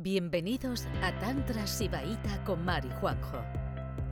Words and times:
Bienvenidos 0.00 0.86
a 1.02 1.18
Tantra 1.18 1.66
Sibaíta 1.66 2.44
con 2.44 2.64
Mari 2.64 2.88
Juanjo, 3.00 3.42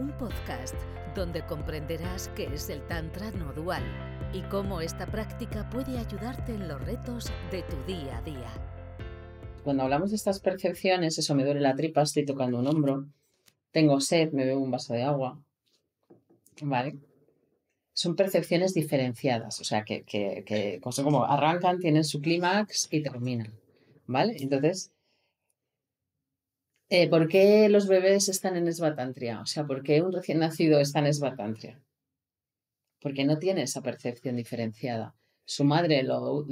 un 0.00 0.10
podcast 0.18 0.74
donde 1.14 1.46
comprenderás 1.46 2.26
qué 2.34 2.46
es 2.52 2.70
el 2.70 2.84
Tantra 2.88 3.30
no 3.30 3.52
dual 3.52 3.84
y 4.32 4.40
cómo 4.50 4.80
esta 4.80 5.06
práctica 5.06 5.70
puede 5.70 5.96
ayudarte 5.96 6.54
en 6.54 6.66
los 6.66 6.84
retos 6.84 7.30
de 7.52 7.62
tu 7.62 7.76
día 7.86 8.18
a 8.18 8.22
día. 8.22 8.50
Cuando 9.62 9.84
hablamos 9.84 10.10
de 10.10 10.16
estas 10.16 10.40
percepciones, 10.40 11.18
eso 11.18 11.36
me 11.36 11.44
duele 11.44 11.60
la 11.60 11.76
tripa, 11.76 12.02
estoy 12.02 12.24
tocando 12.24 12.58
un 12.58 12.66
hombro, 12.66 13.06
tengo 13.70 14.00
sed, 14.00 14.32
me 14.32 14.44
bebo 14.44 14.62
un 14.62 14.72
vaso 14.72 14.92
de 14.92 15.04
agua, 15.04 15.40
¿vale? 16.62 16.96
Son 17.92 18.16
percepciones 18.16 18.74
diferenciadas, 18.74 19.60
o 19.60 19.64
sea, 19.64 19.84
que, 19.84 20.80
como 21.04 21.24
arrancan, 21.26 21.78
tienen 21.78 22.02
su 22.02 22.20
clímax 22.20 22.88
y 22.90 23.04
terminan, 23.04 23.52
¿vale? 24.08 24.34
Entonces, 24.40 24.90
eh, 26.88 27.08
¿Por 27.08 27.28
qué 27.28 27.68
los 27.68 27.88
bebés 27.88 28.28
están 28.28 28.56
en 28.56 28.68
esbatantria? 28.68 29.40
O 29.40 29.46
sea, 29.46 29.64
¿por 29.66 29.82
qué 29.82 30.02
un 30.02 30.12
recién 30.12 30.38
nacido 30.38 30.80
está 30.80 31.00
en 31.00 31.06
esbatantria? 31.06 31.82
Porque 33.00 33.24
no 33.24 33.38
tiene 33.38 33.62
esa 33.62 33.82
percepción 33.82 34.36
diferenciada. 34.36 35.14
Su 35.44 35.64
madre 35.64 36.02
lo, 36.02 36.46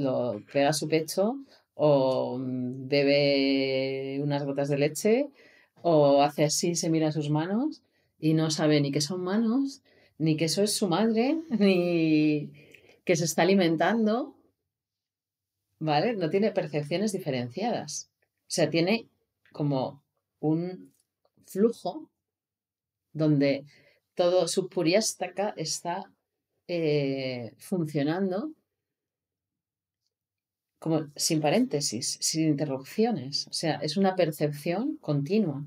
pega 0.52 0.70
a 0.70 0.72
su 0.72 0.88
pecho 0.88 1.36
o 1.74 2.38
mm, 2.38 2.88
bebe 2.88 4.20
unas 4.22 4.44
gotas 4.44 4.68
de 4.68 4.78
leche 4.78 5.30
o 5.82 6.22
hace 6.22 6.44
así, 6.44 6.74
se 6.76 6.90
mira 6.90 7.12
sus 7.12 7.30
manos 7.30 7.82
y 8.18 8.34
no 8.34 8.50
sabe 8.50 8.80
ni 8.80 8.90
que 8.90 9.00
son 9.00 9.22
manos, 9.22 9.82
ni 10.18 10.36
que 10.36 10.46
eso 10.46 10.62
es 10.62 10.74
su 10.76 10.88
madre, 10.88 11.38
ni 11.50 12.52
que 13.04 13.16
se 13.16 13.24
está 13.24 13.42
alimentando, 13.42 14.36
¿vale? 15.78 16.14
No 16.14 16.30
tiene 16.30 16.52
percepciones 16.52 17.12
diferenciadas. 17.12 18.10
O 18.42 18.50
sea, 18.54 18.70
tiene 18.70 19.08
como 19.52 20.03
un 20.40 20.92
flujo 21.46 22.10
donde 23.12 23.64
todo 24.14 24.48
su 24.48 24.68
puriástaca 24.68 25.54
está 25.56 26.10
eh, 26.68 27.52
funcionando 27.58 28.52
como 30.78 31.06
sin 31.16 31.40
paréntesis, 31.40 32.18
sin 32.20 32.48
interrupciones. 32.48 33.46
O 33.48 33.54
sea, 33.54 33.76
es 33.76 33.96
una 33.96 34.16
percepción 34.16 34.98
continua. 34.98 35.64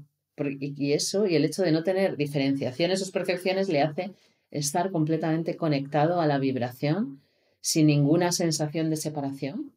Y 0.60 0.94
eso, 0.94 1.26
y 1.26 1.36
el 1.36 1.44
hecho 1.44 1.64
de 1.64 1.72
no 1.72 1.84
tener 1.84 2.18
diferenciaciones 2.18 3.02
o 3.02 3.12
percepciones 3.12 3.68
le 3.68 3.82
hace 3.82 4.14
estar 4.52 4.92
completamente 4.92 5.58
conectado 5.58 6.22
a 6.22 6.28
la 6.28 6.38
vibración 6.38 7.24
sin 7.62 7.88
ninguna 7.88 8.32
sensación 8.32 8.92
de 8.92 8.98
separación. 8.98 9.74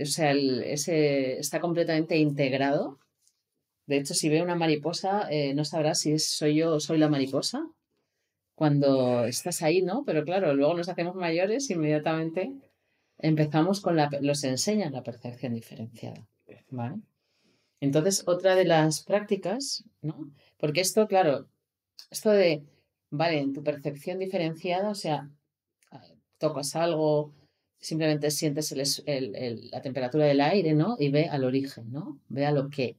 O 0.00 0.06
sea, 0.06 0.30
ese, 0.30 1.38
está 1.38 1.60
completamente 1.60 2.16
integrado 2.18 3.00
de 3.86 3.98
hecho, 3.98 4.14
si 4.14 4.28
ve 4.28 4.42
una 4.42 4.54
mariposa, 4.54 5.28
eh, 5.30 5.54
no 5.54 5.64
sabrás 5.64 6.00
si 6.00 6.18
soy 6.18 6.56
yo 6.56 6.74
o 6.74 6.80
soy 6.80 6.98
la 6.98 7.08
mariposa 7.08 7.66
cuando 8.54 9.24
estás 9.24 9.62
ahí, 9.62 9.82
¿no? 9.82 10.04
Pero 10.04 10.24
claro, 10.24 10.54
luego 10.54 10.74
nos 10.74 10.88
hacemos 10.88 11.14
mayores, 11.16 11.70
inmediatamente 11.70 12.52
empezamos 13.18 13.80
con 13.80 13.96
la, 13.96 14.08
los 14.20 14.44
enseñan 14.44 14.92
la 14.92 15.02
percepción 15.02 15.54
diferenciada, 15.54 16.26
¿vale? 16.70 16.96
Entonces, 17.80 18.22
otra 18.26 18.54
de 18.54 18.64
las 18.64 19.02
prácticas, 19.02 19.84
¿no? 20.00 20.32
Porque 20.56 20.80
esto, 20.80 21.06
claro, 21.06 21.48
esto 22.10 22.30
de, 22.30 22.64
vale, 23.10 23.40
en 23.40 23.52
tu 23.52 23.62
percepción 23.62 24.18
diferenciada, 24.18 24.88
o 24.88 24.94
sea, 24.94 25.30
tocas 26.38 26.74
algo, 26.76 27.34
simplemente 27.78 28.30
sientes 28.30 28.74
la 29.06 29.82
temperatura 29.82 30.24
del 30.24 30.40
aire, 30.40 30.72
¿no? 30.72 30.96
Y 30.98 31.10
ve 31.10 31.28
al 31.28 31.44
origen, 31.44 31.92
¿no? 31.92 32.20
Ve 32.28 32.46
a 32.46 32.52
lo 32.52 32.70
que 32.70 32.96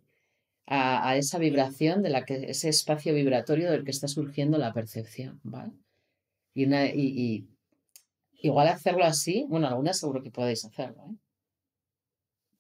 a, 0.68 1.16
esa 1.18 1.38
vibración 1.38 2.02
de 2.02 2.10
la 2.10 2.26
que 2.26 2.50
ese 2.50 2.70
espacio 2.70 3.14
vibratorio 3.14 3.72
del 3.72 3.84
que 3.84 3.92
está 3.92 4.08
surgiendo 4.08 4.58
la 4.58 4.74
percepción, 4.74 5.40
¿vale? 5.44 5.74
Y, 6.54 6.66
una, 6.66 6.88
y, 6.88 7.48
igual 8.34 8.68
hacerlo 8.70 9.04
así, 9.04 9.46
bueno, 9.48 9.68
algunas 9.68 10.00
seguro 10.00 10.24
que 10.24 10.32
podéis 10.32 10.66
hacerlo, 10.66 11.06
¿eh? 11.10 11.16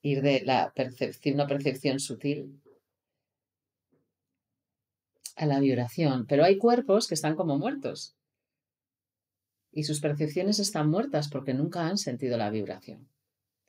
Ir 0.02 0.22
de 0.22 0.42
la 0.42 0.72
percepción, 0.76 1.36
una 1.36 1.48
percepción 1.48 2.00
sutil 2.00 2.62
a 5.36 5.48
la 5.48 5.60
vibración. 5.60 6.28
Pero 6.28 6.44
hay 6.44 6.60
cuerpos 6.60 7.08
que 7.08 7.16
están 7.16 7.36
como 7.36 7.58
muertos. 7.58 8.16
Y 9.72 9.84
sus 9.84 10.02
percepciones 10.02 10.60
están 10.60 10.92
muertas 10.92 11.28
porque 11.28 11.56
nunca 11.56 11.88
han 11.88 11.98
sentido 11.98 12.38
la 12.38 12.52
vibración. 12.52 13.10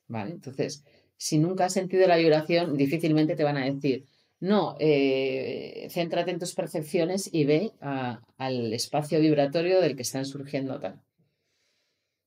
¿Vale? 0.07 0.31
Entonces, 0.31 0.85
si 1.17 1.39
nunca 1.39 1.65
has 1.65 1.73
sentido 1.73 2.07
la 2.07 2.17
vibración, 2.17 2.77
difícilmente 2.77 3.35
te 3.35 3.43
van 3.43 3.57
a 3.57 3.65
decir, 3.65 4.05
no, 4.39 4.75
eh, 4.79 5.87
céntrate 5.89 6.31
en 6.31 6.39
tus 6.39 6.53
percepciones 6.53 7.29
y 7.31 7.45
ve 7.45 7.71
al 7.81 8.73
espacio 8.73 9.19
vibratorio 9.19 9.81
del 9.81 9.95
que 9.95 10.03
están 10.03 10.25
surgiendo 10.25 10.79
tal. 10.79 11.01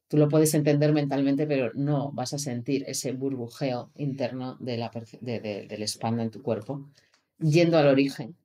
Tú 0.09 0.17
lo 0.17 0.29
puedes 0.29 0.55
entender 0.55 0.93
mentalmente, 0.93 1.47
pero 1.47 1.71
no 1.75 2.11
vas 2.11 2.35
a 2.35 2.39
sentir 2.39 2.83
ese 2.89 3.13
burbujeo 3.13 3.93
interno 3.95 4.57
de 4.59 4.77
la, 4.77 4.91
del 5.21 5.83
espanda 5.83 6.25
en 6.25 6.33
tu 6.33 6.43
cuerpo 6.43 6.91
yendo 7.39 7.79
al 7.79 7.87
origen. 7.87 8.37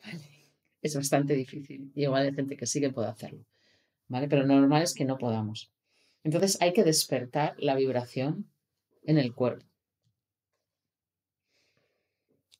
Es 0.82 0.96
bastante 0.96 1.34
difícil. 1.34 1.92
Y 1.94 2.04
igual 2.04 2.22
hay 2.24 2.32
gente 2.32 2.56
que 2.56 2.64
sí 2.64 2.80
que 2.80 2.88
puede 2.88 3.08
hacerlo. 3.08 3.44
¿vale? 4.08 4.28
Pero 4.28 4.46
lo 4.46 4.54
normal 4.54 4.82
es 4.82 4.94
que 4.94 5.04
no 5.04 5.18
podamos. 5.18 5.70
Entonces 6.24 6.56
hay 6.62 6.72
que 6.72 6.84
despertar 6.84 7.54
la 7.58 7.74
vibración 7.74 8.50
en 9.04 9.18
el 9.18 9.34
cuerpo 9.34 9.69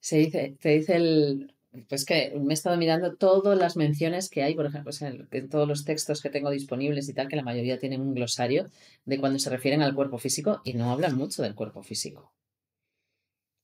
se 0.01 0.17
dice, 0.17 0.57
te 0.61 0.71
dice 0.71 0.97
el, 0.97 1.55
pues 1.89 2.05
que 2.05 2.33
me 2.41 2.53
he 2.53 2.55
estado 2.55 2.77
mirando 2.77 3.15
todas 3.15 3.57
las 3.57 3.77
menciones 3.77 4.29
que 4.29 4.43
hay, 4.43 4.55
por 4.55 4.67
ejemplo, 4.67 4.93
en, 5.31 5.49
todos 5.49 5.69
los 5.69 5.85
textos 5.85 6.21
que 6.21 6.31
tengo 6.31 6.51
disponibles 6.51 7.09
y 7.09 7.15
tal, 7.15 7.29
que 7.29 7.37
la 7.37 7.43
mayoría 7.43 7.79
tienen 7.79 8.01
un 8.01 8.15
glosario 8.15 8.67
de 9.05 9.21
cuando 9.21 9.39
se 9.39 9.51
refieren 9.51 9.83
al 9.83 9.95
cuerpo 9.95 10.19
físico 10.19 10.61
y 10.65 10.75
no 10.75 10.91
hablan 10.91 11.17
mucho 11.17 11.43
del 11.43 11.55
cuerpo 11.55 11.83
físico. 11.83 12.33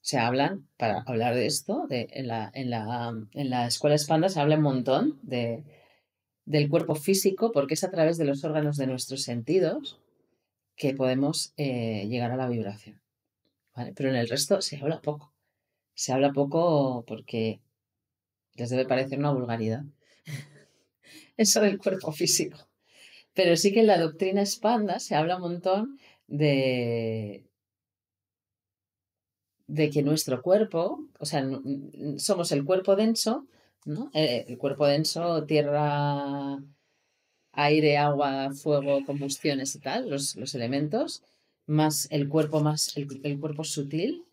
Se 0.01 0.19
hablan, 0.19 0.69
para 0.77 1.01
hablar 1.01 1.35
de 1.35 1.47
esto, 1.47 1.87
de, 1.89 2.09
en, 2.13 2.29
la, 2.29 2.51
en, 2.55 2.71
la, 2.71 3.13
en 3.33 3.51
la 3.51 3.67
escuela 3.67 3.97
espanda 3.97 4.29
se 4.29 4.39
habla 4.39 4.57
un 4.57 4.63
montón 4.63 5.19
de, 5.23 5.65
del 6.45 6.69
cuerpo 6.69 6.95
físico 6.95 7.51
porque 7.51 7.75
es 7.75 7.83
a 7.83 7.91
través 7.91 8.17
de 8.19 8.25
los 8.25 8.45
órganos 8.45 8.77
de 8.77 8.87
nuestros 8.87 9.23
sentidos 9.23 9.99
que 10.77 10.95
podemos 10.95 11.55
eh, 11.57 12.07
llegar 12.07 12.31
a 12.31 12.37
la 12.37 12.49
vibración. 12.49 13.01
¿vale? 13.75 13.95
Pero 13.97 14.11
en 14.11 14.17
el 14.17 14.29
resto 14.29 14.61
se 14.63 14.77
habla 14.77 15.01
poco 15.01 15.36
se 15.97 16.13
habla 16.13 16.33
poco 16.33 17.05
porque 17.07 17.61
les 18.55 18.71
debe 18.71 18.87
parecer 18.87 19.19
una 19.19 19.33
vulgaridad. 19.33 19.83
Eso 21.37 21.61
del 21.63 21.79
cuerpo 21.79 22.13
físico. 22.13 22.59
Pero 23.35 23.57
sí 23.57 23.73
que 23.73 23.81
en 23.81 23.89
la 23.89 23.99
doctrina 23.99 24.43
espanda 24.43 24.99
se 24.99 25.15
habla 25.15 25.37
un 25.37 25.43
montón 25.43 25.99
de, 26.27 27.47
de 29.67 29.91
que 29.91 30.03
nuestro 30.03 30.43
cuerpo, 30.43 31.01
o 31.19 31.25
sea, 31.25 31.49
somos 32.19 32.53
el 32.53 32.65
cuerpo 32.65 32.95
denso, 32.95 33.47
¿no? 33.87 34.11
Eh, 34.13 34.45
el 34.49 34.59
cuerpo 34.59 34.87
denso, 34.87 35.45
tierra, 35.45 36.59
aire, 37.53 37.97
agua, 37.97 38.53
fuego, 38.53 39.05
combustiones 39.07 39.75
y 39.75 39.81
tal, 39.81 40.11
los, 40.11 40.37
los 40.37 40.55
elementos, 40.55 41.23
más 41.67 42.07
el 42.11 42.29
cuerpo 42.29 42.61
más 42.61 42.97
el 42.97 43.41
cuerpo 43.41 43.65
sutil, 43.65 44.26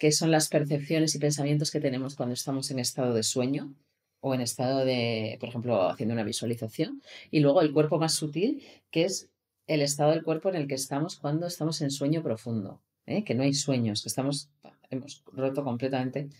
que 0.00 0.12
son 0.12 0.30
las 0.30 0.48
percepciones 0.48 1.14
y 1.14 1.18
pensamientos 1.18 1.70
que 1.70 1.78
tenemos 1.78 2.16
cuando 2.16 2.32
estamos 2.32 2.70
en 2.70 2.78
estado 2.78 3.12
de 3.12 3.22
sueño 3.22 3.74
o 4.20 4.34
en 4.34 4.40
estado 4.40 4.82
de, 4.86 5.36
por 5.38 5.50
ejemplo, 5.50 5.90
haciendo 5.90 6.14
una 6.14 6.24
visualización. 6.24 7.02
Y 7.30 7.40
luego 7.40 7.60
el 7.60 7.70
cuerpo 7.74 7.98
más 7.98 8.14
sutil, 8.14 8.64
que 8.90 9.04
es 9.04 9.28
el 9.66 9.82
estado 9.82 10.12
del 10.12 10.24
cuerpo 10.24 10.48
en 10.48 10.56
el 10.56 10.68
que 10.68 10.74
estamos 10.74 11.16
cuando 11.16 11.46
estamos 11.46 11.82
en 11.82 11.90
sueño 11.90 12.22
profundo, 12.22 12.80
¿eh? 13.04 13.24
que 13.24 13.34
no 13.34 13.42
hay 13.42 13.52
sueños, 13.52 14.02
que 14.02 14.08
estamos, 14.08 14.48
hemos 14.88 15.22
roto 15.34 15.62
completamente. 15.64 16.30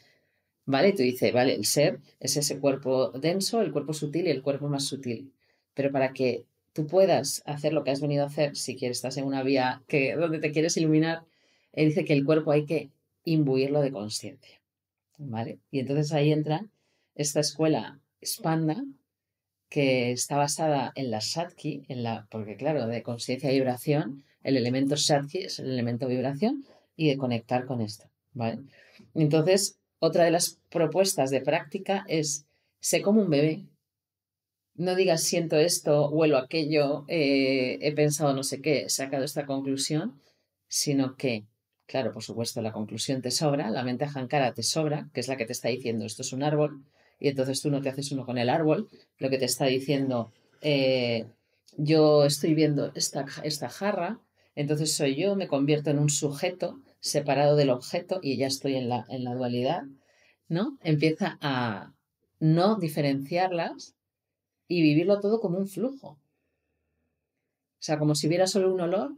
¿Vale? 0.65 0.89
Y 0.89 0.95
tú 0.95 1.03
dices, 1.03 1.31
vale, 1.31 1.55
el 1.55 1.67
ser 1.67 2.01
es 2.19 2.39
ese 2.39 2.59
cuerpo 2.61 3.11
denso, 3.11 3.61
el 3.61 3.73
cuerpo 3.73 3.93
sutil 3.93 4.27
y 4.27 4.31
el 4.31 4.41
cuerpo 4.41 4.69
más 4.69 4.85
sutil. 4.85 5.35
Pero 5.75 5.93
para 5.93 6.15
que 6.15 6.47
tú 6.73 6.87
puedas 6.87 7.43
hacer 7.45 7.75
lo 7.75 7.85
que 7.85 7.91
has 7.91 8.01
venido 8.01 8.25
a 8.25 8.29
hacer, 8.29 8.57
si 8.57 8.75
quieres, 8.75 8.97
estás 8.99 9.19
en 9.19 9.25
una 9.25 9.43
vía 9.43 9.83
que, 9.87 10.15
donde 10.15 10.39
te 10.39 10.51
quieres 10.51 10.79
iluminar, 10.79 11.25
él 11.73 11.89
dice 11.89 12.07
que 12.07 12.15
el 12.15 12.25
cuerpo 12.25 12.53
hay 12.53 12.65
que 12.65 12.91
imbuirlo 13.25 13.81
de 13.81 13.93
conciencia. 13.93 14.61
¿Vale? 15.19 15.59
Y 15.71 15.81
entonces 15.81 16.13
ahí 16.13 16.33
entra 16.33 16.67
esta 17.15 17.41
escuela 17.41 18.01
Spanda, 18.25 18.83
que 19.69 20.11
está 20.13 20.37
basada 20.37 20.93
en 20.95 21.11
la 21.11 21.21
Satki, 21.21 21.85
en 21.89 22.03
la, 22.03 22.27
porque 22.31 22.57
claro, 22.57 22.87
de 22.87 23.03
conciencia 23.03 23.53
y 23.53 23.57
vibración, 23.57 24.25
el 24.43 24.57
elemento 24.57 24.97
Satki 24.97 25.39
es 25.39 25.59
el 25.59 25.71
elemento 25.71 26.09
vibración 26.09 26.65
y 26.97 27.09
de 27.09 27.17
conectar 27.17 27.67
con 27.67 27.81
esto. 27.81 28.11
¿vale? 28.33 28.61
Entonces, 29.15 29.79
otra 29.99 30.25
de 30.25 30.31
las 30.31 30.59
propuestas 30.71 31.31
de 31.31 31.41
práctica 31.41 32.05
es, 32.09 32.47
sé 32.81 33.03
como 33.03 33.23
un 33.23 33.31
bebé. 33.31 33.67
No 34.75 34.95
digas 34.95 35.23
siento 35.23 35.57
esto, 35.57 36.09
huelo 36.09 36.39
aquello, 36.39 37.05
eh, 37.09 37.79
he 37.83 37.93
pensado 37.93 38.33
no 38.33 38.43
sé 38.43 38.63
qué, 38.63 38.83
he 38.83 38.89
sacado 38.89 39.25
esta 39.25 39.45
conclusión, 39.45 40.21
sino 40.69 41.17
que 41.17 41.45
Claro, 41.91 42.13
por 42.13 42.23
supuesto, 42.23 42.63
la 42.63 42.71
conclusión 42.71 43.21
te 43.21 43.33
sobra, 43.33 43.69
la 43.69 43.83
mente 43.83 44.05
ajankara 44.05 44.55
te 44.55 44.63
sobra, 44.63 45.11
que 45.13 45.19
es 45.19 45.27
la 45.27 45.37
que 45.37 45.45
te 45.45 45.51
está 45.51 45.71
diciendo 45.71 46.05
esto 46.05 46.23
es 46.23 46.33
un 46.33 46.45
árbol, 46.45 46.85
y 47.19 47.27
entonces 47.27 47.61
tú 47.61 47.69
no 47.69 47.83
te 47.83 47.89
haces 47.89 48.13
uno 48.13 48.25
con 48.25 48.39
el 48.39 48.49
árbol, 48.49 48.89
lo 49.19 49.29
que 49.29 49.39
te 49.39 49.47
está 49.47 49.65
diciendo, 49.65 50.31
eh, 50.61 51.27
yo 51.77 52.25
estoy 52.25 52.55
viendo 52.55 52.93
esta, 52.95 53.27
esta 53.43 53.69
jarra, 53.69 54.21
entonces 54.55 54.95
soy 54.95 55.17
yo, 55.17 55.35
me 55.35 55.49
convierto 55.49 55.91
en 55.91 55.99
un 55.99 56.11
sujeto 56.11 56.79
separado 57.01 57.57
del 57.57 57.71
objeto 57.71 58.21
y 58.23 58.37
ya 58.37 58.47
estoy 58.47 58.77
en 58.77 58.89
la, 58.89 59.05
en 59.09 59.25
la 59.25 59.35
dualidad, 59.35 59.83
¿no? 60.47 60.79
Empieza 60.85 61.39
a 61.41 61.93
no 62.39 62.77
diferenciarlas 62.77 63.97
y 64.69 64.81
vivirlo 64.81 65.19
todo 65.19 65.41
como 65.41 65.59
un 65.59 65.67
flujo. 65.67 66.11
O 66.11 66.19
sea, 67.81 67.99
como 67.99 68.15
si 68.15 68.29
hubiera 68.29 68.47
solo 68.47 68.73
un 68.73 68.81
olor 68.81 69.17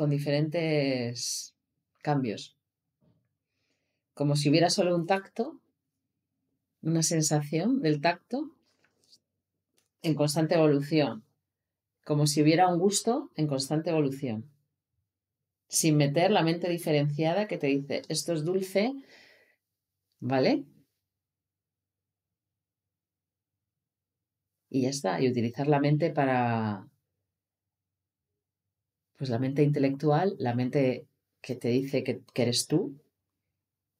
con 0.00 0.08
diferentes 0.08 1.54
cambios. 2.00 2.56
Como 4.14 4.34
si 4.34 4.48
hubiera 4.48 4.70
solo 4.70 4.96
un 4.96 5.04
tacto, 5.04 5.60
una 6.80 7.02
sensación 7.02 7.82
del 7.82 8.00
tacto 8.00 8.50
en 10.00 10.14
constante 10.14 10.54
evolución. 10.54 11.22
Como 12.02 12.26
si 12.26 12.40
hubiera 12.40 12.68
un 12.68 12.78
gusto 12.78 13.30
en 13.36 13.46
constante 13.46 13.90
evolución. 13.90 14.50
Sin 15.68 15.98
meter 15.98 16.30
la 16.30 16.44
mente 16.44 16.70
diferenciada 16.70 17.46
que 17.46 17.58
te 17.58 17.66
dice, 17.66 18.00
esto 18.08 18.32
es 18.32 18.42
dulce, 18.42 18.94
¿vale? 20.18 20.64
Y 24.70 24.80
ya 24.80 24.88
está. 24.88 25.20
Y 25.20 25.28
utilizar 25.28 25.66
la 25.66 25.78
mente 25.78 26.08
para, 26.08 26.88
pues 29.20 29.28
la 29.28 29.38
mente 29.38 29.62
intelectual, 29.62 30.34
la 30.38 30.54
mente 30.54 31.06
que 31.42 31.54
te 31.54 31.68
dice 31.68 32.02
que, 32.02 32.22
eres 32.34 32.66
tú, 32.66 32.98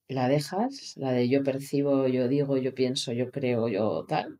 la 0.08 0.28
dejas, 0.28 0.96
la 0.96 1.12
de 1.12 1.28
yo 1.28 1.44
percibo, 1.44 2.08
yo 2.08 2.26
digo, 2.26 2.56
yo 2.56 2.74
pienso, 2.74 3.12
yo 3.12 3.30
creo, 3.30 3.68
yo 3.68 4.06
tal, 4.08 4.38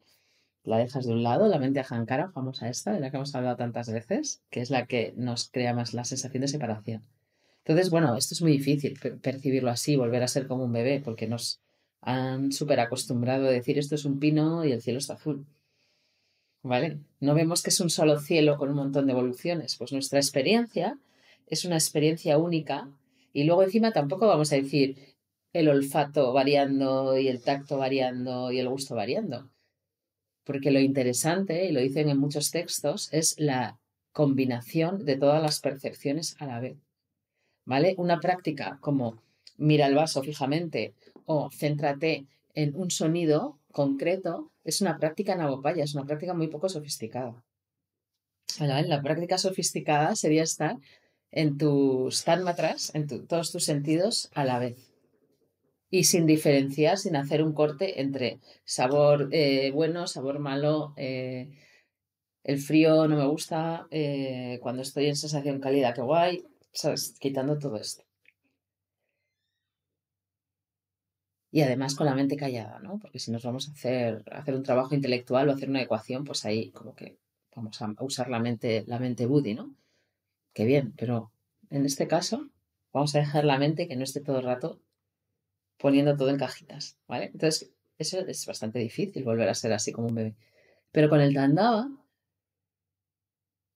la 0.65 0.79
dejas 0.79 1.05
de 1.05 1.13
un 1.13 1.23
lado, 1.23 1.49
la 1.49 1.59
mente 1.59 1.81
ajankara, 1.81 2.31
famosa 2.31 2.71
esta, 2.71 2.93
de 2.95 3.01
la 3.01 3.11
que 3.11 3.19
hemos 3.19 3.35
hablado 3.35 3.59
tantas 3.59 3.93
veces, 3.93 4.41
que 4.49 4.63
es 4.63 4.71
la 4.71 4.87
que 4.87 5.13
nos 5.19 5.51
crea 5.51 5.75
más 5.75 5.93
la 5.93 6.05
sensación 6.05 6.41
de 6.41 6.49
separación. 6.49 7.05
Entonces, 7.59 7.91
bueno, 7.91 8.17
esto 8.17 8.33
es 8.33 8.41
muy 8.41 8.53
difícil 8.53 8.99
percibirlo 9.21 9.69
así, 9.69 9.97
volver 9.97 10.23
a 10.23 10.29
ser 10.29 10.47
como 10.47 10.65
un 10.65 10.73
bebé, 10.73 11.03
porque 11.05 11.29
nos 11.29 11.61
han 12.01 12.53
súper 12.53 12.81
acostumbrado 12.81 13.49
a 13.49 13.51
decir 13.51 13.79
esto 13.79 13.97
es 13.97 14.07
un 14.07 14.19
pino 14.19 14.65
y 14.65 14.73
el 14.73 14.81
cielo 14.81 14.99
está 14.99 15.13
azul. 15.13 15.45
¿Vale? 16.63 16.99
No 17.21 17.35
vemos 17.35 17.63
que 17.63 17.71
es 17.71 17.81
un 17.81 17.91
solo 17.91 18.19
cielo 18.21 18.57
con 18.57 18.71
un 18.71 18.77
montón 18.77 19.07
de 19.07 19.13
evoluciones. 19.13 19.77
Pues 19.77 19.93
nuestra 19.93 20.19
experiencia 20.19 20.99
es 21.47 21.65
una 21.65 21.77
experiencia 21.77 22.39
única 22.39 22.89
y 23.33 23.45
luego 23.45 23.63
encima 23.63 23.93
tampoco 23.93 24.27
vamos 24.27 24.53
a 24.53 24.57
decir 24.57 25.17
el 25.53 25.69
olfato 25.69 26.33
variando 26.33 27.19
y 27.19 27.29
el 27.29 27.43
tacto 27.43 27.79
variando 27.79 28.53
y 28.53 28.59
el 28.59 28.69
gusto 28.69 28.95
variando. 28.95 29.51
Porque 30.45 30.71
lo 30.71 30.81
interesante, 30.81 31.67
y 31.67 31.73
lo 31.73 31.81
dicen 31.81 32.09
en 32.09 32.19
muchos 32.19 32.51
textos, 32.51 33.13
es 33.13 33.39
la 33.39 33.79
combinación 34.13 35.05
de 35.05 35.17
todas 35.17 35.43
las 35.43 35.61
percepciones 35.61 36.37
a 36.41 36.47
la 36.47 36.61
vez. 36.61 36.77
¿Vale? 37.65 37.95
Una 37.99 38.21
práctica 38.21 38.79
como 38.81 39.23
mira 39.57 39.87
el 39.87 39.95
vaso 39.95 40.23
fijamente 40.23 40.95
o 41.27 41.51
céntrate 41.51 42.27
en 42.55 42.75
un 42.75 42.91
sonido 42.91 43.60
concreto 43.73 44.51
es 44.65 44.81
una 44.81 44.99
práctica 44.99 45.37
navopaya, 45.37 45.85
es 45.85 45.95
una 45.95 46.07
práctica 46.07 46.35
muy 46.35 46.49
poco 46.49 46.69
sofisticada. 46.69 47.43
La 48.59 49.01
práctica 49.03 49.39
sofisticada 49.39 50.17
sería 50.17 50.43
estar 50.43 50.77
en 51.31 51.57
tus 51.57 52.25
tánmatras, 52.25 52.95
en 52.95 53.07
todos 53.27 53.53
tus 53.53 53.65
sentidos 53.65 54.31
a 54.35 54.45
la 54.45 54.59
vez. 54.59 54.91
Y 55.89 56.05
sin 56.05 56.27
diferenciar, 56.27 56.99
sin 56.99 57.17
hacer 57.17 57.43
un 57.43 57.53
corte 57.53 58.01
entre 58.01 58.41
sabor 58.65 59.29
eh, 59.33 59.71
bueno, 59.73 60.07
sabor 60.07 60.39
malo, 60.39 60.93
eh, 60.97 61.51
el 62.45 62.59
frío 62.59 63.07
no 63.09 63.17
me 63.17 63.27
gusta, 63.27 63.87
eh, 63.91 64.59
cuando 64.63 64.83
estoy 64.83 65.07
en 65.07 65.17
sensación 65.17 65.61
cálida, 65.61 65.93
qué 65.95 66.03
guay. 66.03 66.45
Quitando 67.19 67.59
todo 67.59 67.77
esto. 67.77 68.10
Y 71.51 71.63
además 71.63 71.95
con 71.95 72.07
la 72.07 72.15
mente 72.15 72.37
callada, 72.37 72.79
¿no? 72.79 72.99
Porque 72.99 73.19
si 73.19 73.31
nos 73.31 73.45
vamos 73.45 73.69
a 73.69 73.73
hacer, 73.73 74.25
hacer 74.33 74.55
un 74.55 74.63
trabajo 74.63 74.95
intelectual 74.95 75.49
o 75.49 75.53
hacer 75.53 75.69
una 75.69 75.83
ecuación, 75.83 76.25
pues 76.25 76.45
ahí 76.45 76.71
como 76.71 76.95
que 76.95 77.19
vamos 77.55 77.81
a 77.83 77.95
usar 78.01 78.29
la 78.31 78.39
mente, 78.39 78.85
la 78.87 78.99
mente 78.99 79.27
Buddy, 79.27 79.55
¿no? 79.55 79.75
Qué 80.53 80.65
bien, 80.65 80.95
pero 80.97 81.33
en 81.71 81.85
este 81.85 82.07
caso 82.07 82.49
vamos 82.93 83.15
a 83.15 83.19
dejar 83.19 83.45
la 83.45 83.59
mente 83.59 83.89
que 83.89 83.97
no 83.97 84.05
esté 84.05 84.21
todo 84.21 84.39
el 84.39 84.45
rato 84.45 84.81
poniendo 85.77 86.17
todo 86.17 86.31
en 86.31 86.39
cajitas, 86.39 86.99
¿vale? 87.09 87.27
Entonces, 87.27 87.73
eso 87.99 88.21
es 88.21 88.47
bastante 88.47 88.79
difícil, 88.79 89.25
volver 89.25 89.49
a 89.49 89.55
ser 89.55 89.73
así 89.73 89.93
como 89.93 90.09
un 90.09 90.15
bebé. 90.15 90.37
Pero 90.93 91.09
con 91.09 91.21
el 91.21 91.35
Tandava, 91.35 91.91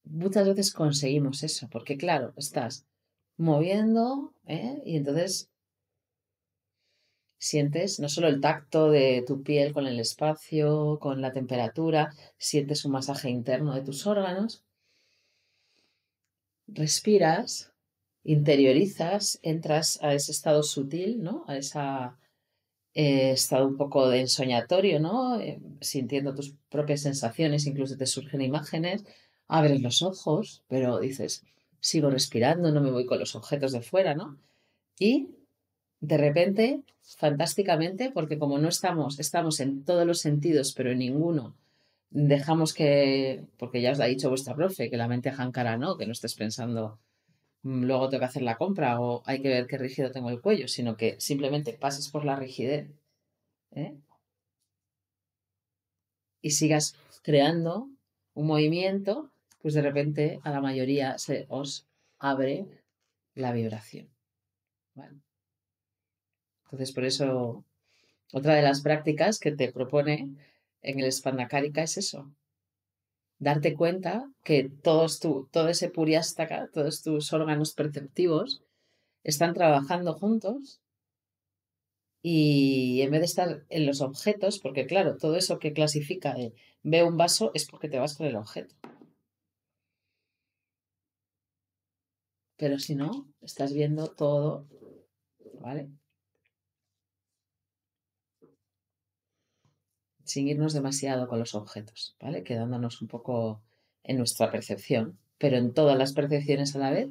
muchas 0.04 0.46
veces 0.46 0.72
conseguimos 0.72 1.42
eso, 1.42 1.68
porque 1.70 1.96
claro, 1.96 2.32
estás 2.36 2.86
moviendo, 3.36 4.34
¿eh? 4.46 4.82
Y 4.84 4.96
entonces 4.96 5.50
Sientes 7.44 8.00
no 8.00 8.08
solo 8.08 8.28
el 8.28 8.40
tacto 8.40 8.90
de 8.90 9.22
tu 9.26 9.42
piel 9.42 9.74
con 9.74 9.86
el 9.86 10.00
espacio, 10.00 10.98
con 10.98 11.20
la 11.20 11.30
temperatura, 11.30 12.14
sientes 12.38 12.86
un 12.86 12.92
masaje 12.92 13.28
interno 13.28 13.74
de 13.74 13.82
tus 13.82 14.06
órganos. 14.06 14.64
Respiras, 16.66 17.70
interiorizas, 18.22 19.40
entras 19.42 19.98
a 20.02 20.14
ese 20.14 20.32
estado 20.32 20.62
sutil, 20.62 21.22
¿no? 21.22 21.44
A 21.46 21.58
ese 21.58 21.78
eh, 22.94 23.32
estado 23.32 23.68
un 23.68 23.76
poco 23.76 24.08
de 24.08 24.20
ensoñatorio, 24.20 24.98
¿no? 24.98 25.38
Eh, 25.38 25.60
sintiendo 25.82 26.34
tus 26.34 26.54
propias 26.70 27.02
sensaciones, 27.02 27.66
incluso 27.66 27.98
te 27.98 28.06
surgen 28.06 28.40
imágenes, 28.40 29.04
abres 29.48 29.82
los 29.82 30.00
ojos, 30.00 30.64
pero 30.66 30.98
dices, 30.98 31.44
sigo 31.78 32.08
respirando, 32.08 32.72
no 32.72 32.80
me 32.80 32.90
voy 32.90 33.04
con 33.04 33.18
los 33.18 33.34
objetos 33.36 33.72
de 33.72 33.82
fuera, 33.82 34.14
¿no? 34.14 34.38
Y 34.98 35.28
de 36.06 36.18
repente, 36.18 36.82
fantásticamente, 37.02 38.10
porque 38.10 38.38
como 38.38 38.58
no 38.58 38.68
estamos, 38.68 39.18
estamos 39.18 39.60
en 39.60 39.84
todos 39.84 40.06
los 40.06 40.20
sentidos, 40.20 40.72
pero 40.76 40.90
en 40.90 40.98
ninguno, 40.98 41.54
dejamos 42.10 42.74
que, 42.74 43.44
porque 43.58 43.80
ya 43.80 43.92
os 43.92 44.00
ha 44.00 44.04
dicho 44.04 44.28
vuestra 44.28 44.54
profe, 44.54 44.90
que 44.90 44.98
la 44.98 45.08
mente 45.08 45.30
ajancara 45.30 45.78
no, 45.78 45.96
que 45.96 46.06
no 46.06 46.12
estés 46.12 46.34
pensando, 46.34 46.98
mm, 47.62 47.84
luego 47.84 48.08
tengo 48.08 48.20
que 48.20 48.26
hacer 48.26 48.42
la 48.42 48.56
compra 48.56 49.00
o 49.00 49.22
hay 49.26 49.40
que 49.40 49.48
ver 49.48 49.66
qué 49.66 49.78
rígido 49.78 50.10
tengo 50.12 50.30
el 50.30 50.40
cuello, 50.42 50.68
sino 50.68 50.96
que 50.96 51.16
simplemente 51.20 51.72
pases 51.72 52.08
por 52.10 52.24
la 52.24 52.36
rigidez 52.36 52.88
¿eh? 53.72 53.94
y 56.42 56.50
sigas 56.50 56.96
creando 57.22 57.88
un 58.34 58.46
movimiento, 58.46 59.30
pues 59.62 59.74
de 59.74 59.82
repente 59.82 60.40
a 60.44 60.50
la 60.50 60.60
mayoría 60.60 61.18
se 61.18 61.46
os 61.48 61.86
abre 62.18 62.66
la 63.34 63.52
vibración. 63.52 64.08
Entonces, 66.74 66.92
por 66.92 67.04
eso, 67.04 67.64
otra 68.32 68.56
de 68.56 68.62
las 68.62 68.82
prácticas 68.82 69.38
que 69.38 69.52
te 69.52 69.70
propone 69.70 70.34
en 70.82 70.98
el 70.98 71.12
Spandakarika 71.12 71.84
es 71.84 71.98
eso. 71.98 72.34
Darte 73.38 73.74
cuenta 73.74 74.28
que 74.42 74.68
todos 74.82 75.20
todo 75.20 75.68
ese 75.68 75.88
puriástaka, 75.88 76.68
todos 76.72 77.02
tus 77.02 77.32
órganos 77.32 77.74
perceptivos 77.74 78.64
están 79.22 79.54
trabajando 79.54 80.14
juntos 80.14 80.80
y 82.20 83.00
en 83.02 83.12
vez 83.12 83.20
de 83.20 83.26
estar 83.26 83.64
en 83.68 83.86
los 83.86 84.00
objetos, 84.00 84.58
porque 84.58 84.86
claro, 84.86 85.16
todo 85.16 85.36
eso 85.36 85.60
que 85.60 85.72
clasifica 85.72 86.34
de 86.34 86.54
ve 86.82 87.04
un 87.04 87.16
vaso 87.16 87.52
es 87.54 87.66
porque 87.66 87.88
te 87.88 88.00
vas 88.00 88.16
con 88.16 88.26
el 88.26 88.34
objeto. 88.34 88.74
Pero 92.56 92.80
si 92.80 92.96
no, 92.96 93.28
estás 93.42 93.72
viendo 93.72 94.08
todo, 94.08 94.66
¿vale? 95.60 95.88
Sin 100.24 100.48
irnos 100.48 100.72
demasiado 100.72 101.28
con 101.28 101.38
los 101.38 101.54
objetos, 101.54 102.16
¿vale? 102.20 102.42
Quedándonos 102.42 103.00
un 103.02 103.08
poco 103.08 103.62
en 104.02 104.18
nuestra 104.18 104.50
percepción, 104.50 105.18
pero 105.38 105.56
en 105.56 105.72
todas 105.72 105.96
las 105.96 106.12
percepciones 106.12 106.74
a 106.74 106.78
la 106.78 106.90
vez 106.90 107.08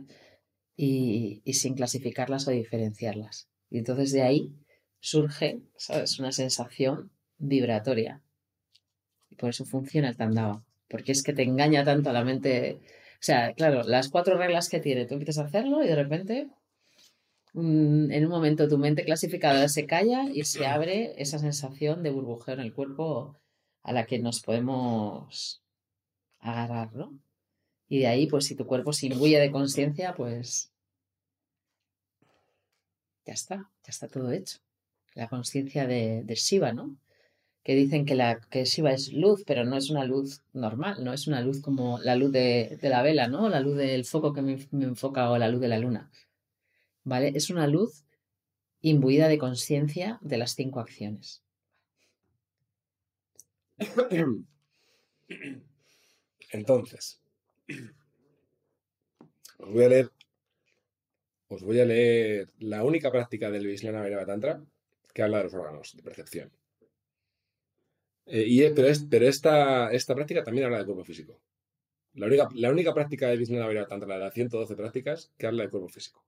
y, 0.76 1.42
sin 1.54 1.76
clasificarlas 1.76 2.48
o 2.48 2.52
diferenciarlas. 2.52 3.48
Y 3.70 3.80
entonces 3.80 4.12
de 4.12 4.24
ahí 4.24 4.54
surge, 5.00 5.62
¿sabes? 5.76 6.20
Una 6.20 6.32
sensación 6.32 7.12
vibratoria. 7.38 8.22
Y 9.30 9.36
por 9.36 9.50
eso 9.50 9.66
funciona 9.66 10.10
el 10.10 10.18
tandava, 10.18 10.64
porque 10.88 11.12
es 11.12 11.24
que 11.24 11.34
te 11.34 11.44
engaña 11.44 11.84
tanto 11.84 12.10
a 12.10 12.14
la 12.14 12.24
mente. 12.24 12.80
O 13.16 13.26
sea, 13.26 13.54
claro, 13.54 13.84
las 13.84 14.10
cuatro 14.10 14.38
reglas 14.38 14.70
que 14.70 14.80
tiene, 14.80 15.06
tú 15.06 15.16
empiezas 15.16 15.40
a 15.40 15.48
hacerlo 15.48 15.84
y 15.84 15.88
de 15.88 15.96
repente 15.96 16.50
en 17.56 18.26
un 18.26 18.30
momento 18.30 18.68
tu 18.68 18.78
mente 18.78 19.06
clasificada 19.06 19.68
se 19.70 19.86
calla 19.86 20.30
y 20.34 20.44
se 20.44 20.66
abre 20.66 21.14
esa 21.22 21.40
sensación 21.40 22.04
de 22.04 22.10
burbujeo 22.10 22.56
en 22.56 22.62
el 22.62 22.74
cuerpo 22.74 23.38
a 23.84 23.94
la 23.94 24.06
que 24.06 24.20
nos 24.20 24.42
podemos 24.42 25.62
agarrar, 26.40 26.94
¿no? 26.94 27.20
Y 27.88 28.00
de 28.00 28.08
ahí, 28.08 28.28
pues 28.28 28.46
si 28.46 28.56
tu 28.56 28.66
cuerpo 28.66 28.94
se 28.94 29.08
imbuye 29.08 29.40
de 29.40 29.52
conciencia, 29.52 30.16
pues 30.16 30.72
ya 33.26 33.34
está, 33.34 33.70
ya 33.84 33.90
está 33.90 34.08
todo 34.08 34.32
hecho. 34.32 34.60
La 35.14 35.30
conciencia 35.30 35.86
de, 35.86 36.24
de 36.24 36.36
Shiva, 36.36 36.74
¿no? 36.74 36.98
que 37.64 37.76
dicen 37.76 38.06
que, 38.06 38.16
la, 38.16 38.40
que 38.50 38.66
Shiva 38.66 38.92
es 38.92 39.14
luz, 39.14 39.44
pero 39.48 39.64
no 39.64 39.78
es 39.78 39.90
una 39.90 40.04
luz 40.04 40.42
normal, 40.54 41.04
no 41.04 41.14
es 41.14 41.28
una 41.28 41.42
luz 41.42 41.62
como 41.62 41.98
la 42.00 42.16
luz 42.16 42.32
de, 42.32 42.78
la 42.82 43.02
vela, 43.02 43.28
¿no? 43.28 43.50
La 43.50 43.62
luz 43.62 43.78
del 43.78 44.06
foco 44.06 44.34
que 44.34 44.42
me, 44.42 44.60
enfoca 44.72 45.32
o 45.32 45.38
la 45.38 45.48
luz 45.48 45.62
de 45.62 45.70
la 45.70 45.80
luna. 45.80 46.12
¿Vale? 47.04 47.34
Es 47.36 47.50
una 47.50 47.68
luz 47.68 48.06
imbuida 48.82 49.28
de 49.28 49.38
conciencia 49.38 50.20
de 50.22 50.38
las 50.38 50.56
cinco 50.56 50.80
acciones. 50.80 51.44
Entonces, 56.52 57.20
os 59.58 59.72
voy 59.72 59.84
a 59.86 59.90
leer, 59.90 60.12
os 61.48 61.64
voy 61.64 61.80
a 61.80 61.86
leer 61.86 62.50
la 62.60 62.84
única 62.84 63.12
práctica 63.12 63.50
del 63.50 63.66
Vishnu 63.66 63.92
Tantra 64.26 64.62
que 65.14 65.24
habla 65.24 65.38
de 65.38 65.44
los 65.46 65.54
órganos 65.54 65.96
de 65.96 66.04
percepción. 66.04 66.52
Eh, 68.26 68.46
y, 68.48 68.70
pero, 68.70 68.88
pero 69.10 69.28
esta, 69.28 69.92
esta 69.92 70.16
práctica 70.16 70.44
también 70.44 70.66
habla 70.66 70.78
del 70.78 70.86
cuerpo 70.86 71.04
físico. 71.04 71.40
La 72.16 72.28
única, 72.28 72.50
la 72.54 72.70
única 72.70 72.94
práctica 72.94 73.28
de 73.28 73.38
Vishnu 73.38 73.58
Tantra, 73.88 74.08
la 74.08 74.16
de 74.16 74.22
las 74.26 74.34
112 74.34 74.76
prácticas, 74.76 75.32
que 75.38 75.48
habla 75.48 75.64
del 75.64 75.72
cuerpo 75.72 75.90
físico. 75.90 76.24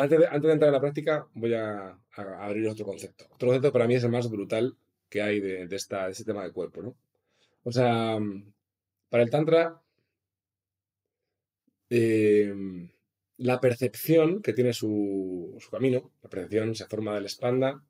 Antes, 0.00 0.18
de, 0.18 0.26
antes 0.26 0.42
de, 0.42 0.52
entrar 0.52 0.68
en 0.68 0.74
la 0.74 0.80
práctica, 0.80 1.26
voy 1.34 1.54
a, 1.54 1.98
abrir 2.16 2.68
otro 2.68 2.84
concepto. 2.84 3.26
Otro 3.32 3.48
concepto 3.48 3.72
para 3.72 3.86
mí 3.86 3.94
es 3.94 4.04
el 4.04 4.10
más 4.10 4.30
brutal 4.30 4.76
que 5.08 5.22
hay 5.22 5.40
de, 5.40 5.66
de, 5.66 5.66
de 5.66 5.76
este 5.76 6.24
tema 6.24 6.42
del 6.42 6.52
cuerpo. 6.52 6.82
¿no? 6.82 6.96
O 7.64 7.72
sea, 7.72 8.18
para 9.08 9.22
el 9.22 9.30
Tantra, 9.30 9.80
em, 11.88 12.90
la 13.38 13.60
percepción 13.60 14.42
que 14.42 14.52
tiene 14.52 14.72
su, 14.72 15.58
camino, 15.70 16.12
la 16.22 16.28
percepción 16.28 16.74
se 16.74 16.86
forma 16.86 17.14
del 17.14 17.26
espanda, 17.26 17.82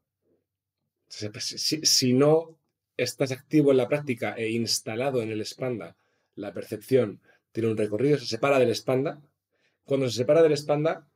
si, 1.09 2.13
no 2.13 2.59
estás 2.97 3.33
activo 3.33 3.71
en 3.71 3.77
la 3.79 3.89
práctica 3.89 4.35
e 4.37 4.51
instalado 4.51 5.23
en 5.23 5.31
el 5.31 5.41
espanda, 5.41 5.97
la 6.35 6.53
percepción 6.53 7.21
tiene 7.53 7.71
un 7.71 7.77
recorrido, 7.77 8.19
se 8.19 8.27
separa 8.27 8.59
del 8.59 8.71
espanda. 8.71 9.21
Cuando 9.85 10.09
se 10.09 10.17
separa 10.17 10.43
del 10.43 10.53
espanda, 10.53 11.07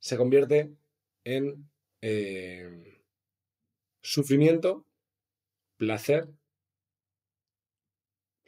se 0.00 0.16
convierte 0.16 0.74
en 1.24 1.70
eh, 2.00 3.02
sufrimiento, 4.02 4.84
placer. 5.76 6.28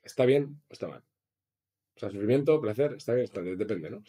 ¿Está 0.02 0.24
bien 0.24 0.60
o 0.68 0.72
está 0.72 0.88
mal? 0.88 1.04
O 1.94 2.00
sea, 2.00 2.10
sufrimiento, 2.10 2.60
placer, 2.60 2.94
está 2.94 3.14
bien, 3.14 3.24
está 3.24 3.40
bien, 3.40 3.56
depende, 3.56 3.90
¿no? 3.90 4.02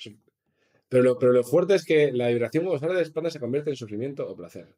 Pero 0.89 1.03
lo, 1.03 1.19
pero 1.19 1.33
lo 1.33 1.43
fuerte 1.43 1.75
es 1.75 1.85
que 1.85 2.12
la 2.12 2.29
vibración 2.29 2.63
cuando 2.63 2.79
sale 2.79 2.93
del 2.93 3.03
espanda 3.03 3.29
se 3.29 3.39
convierte 3.39 3.69
en 3.69 3.75
sufrimiento 3.75 4.27
o 4.27 4.35
placer. 4.35 4.75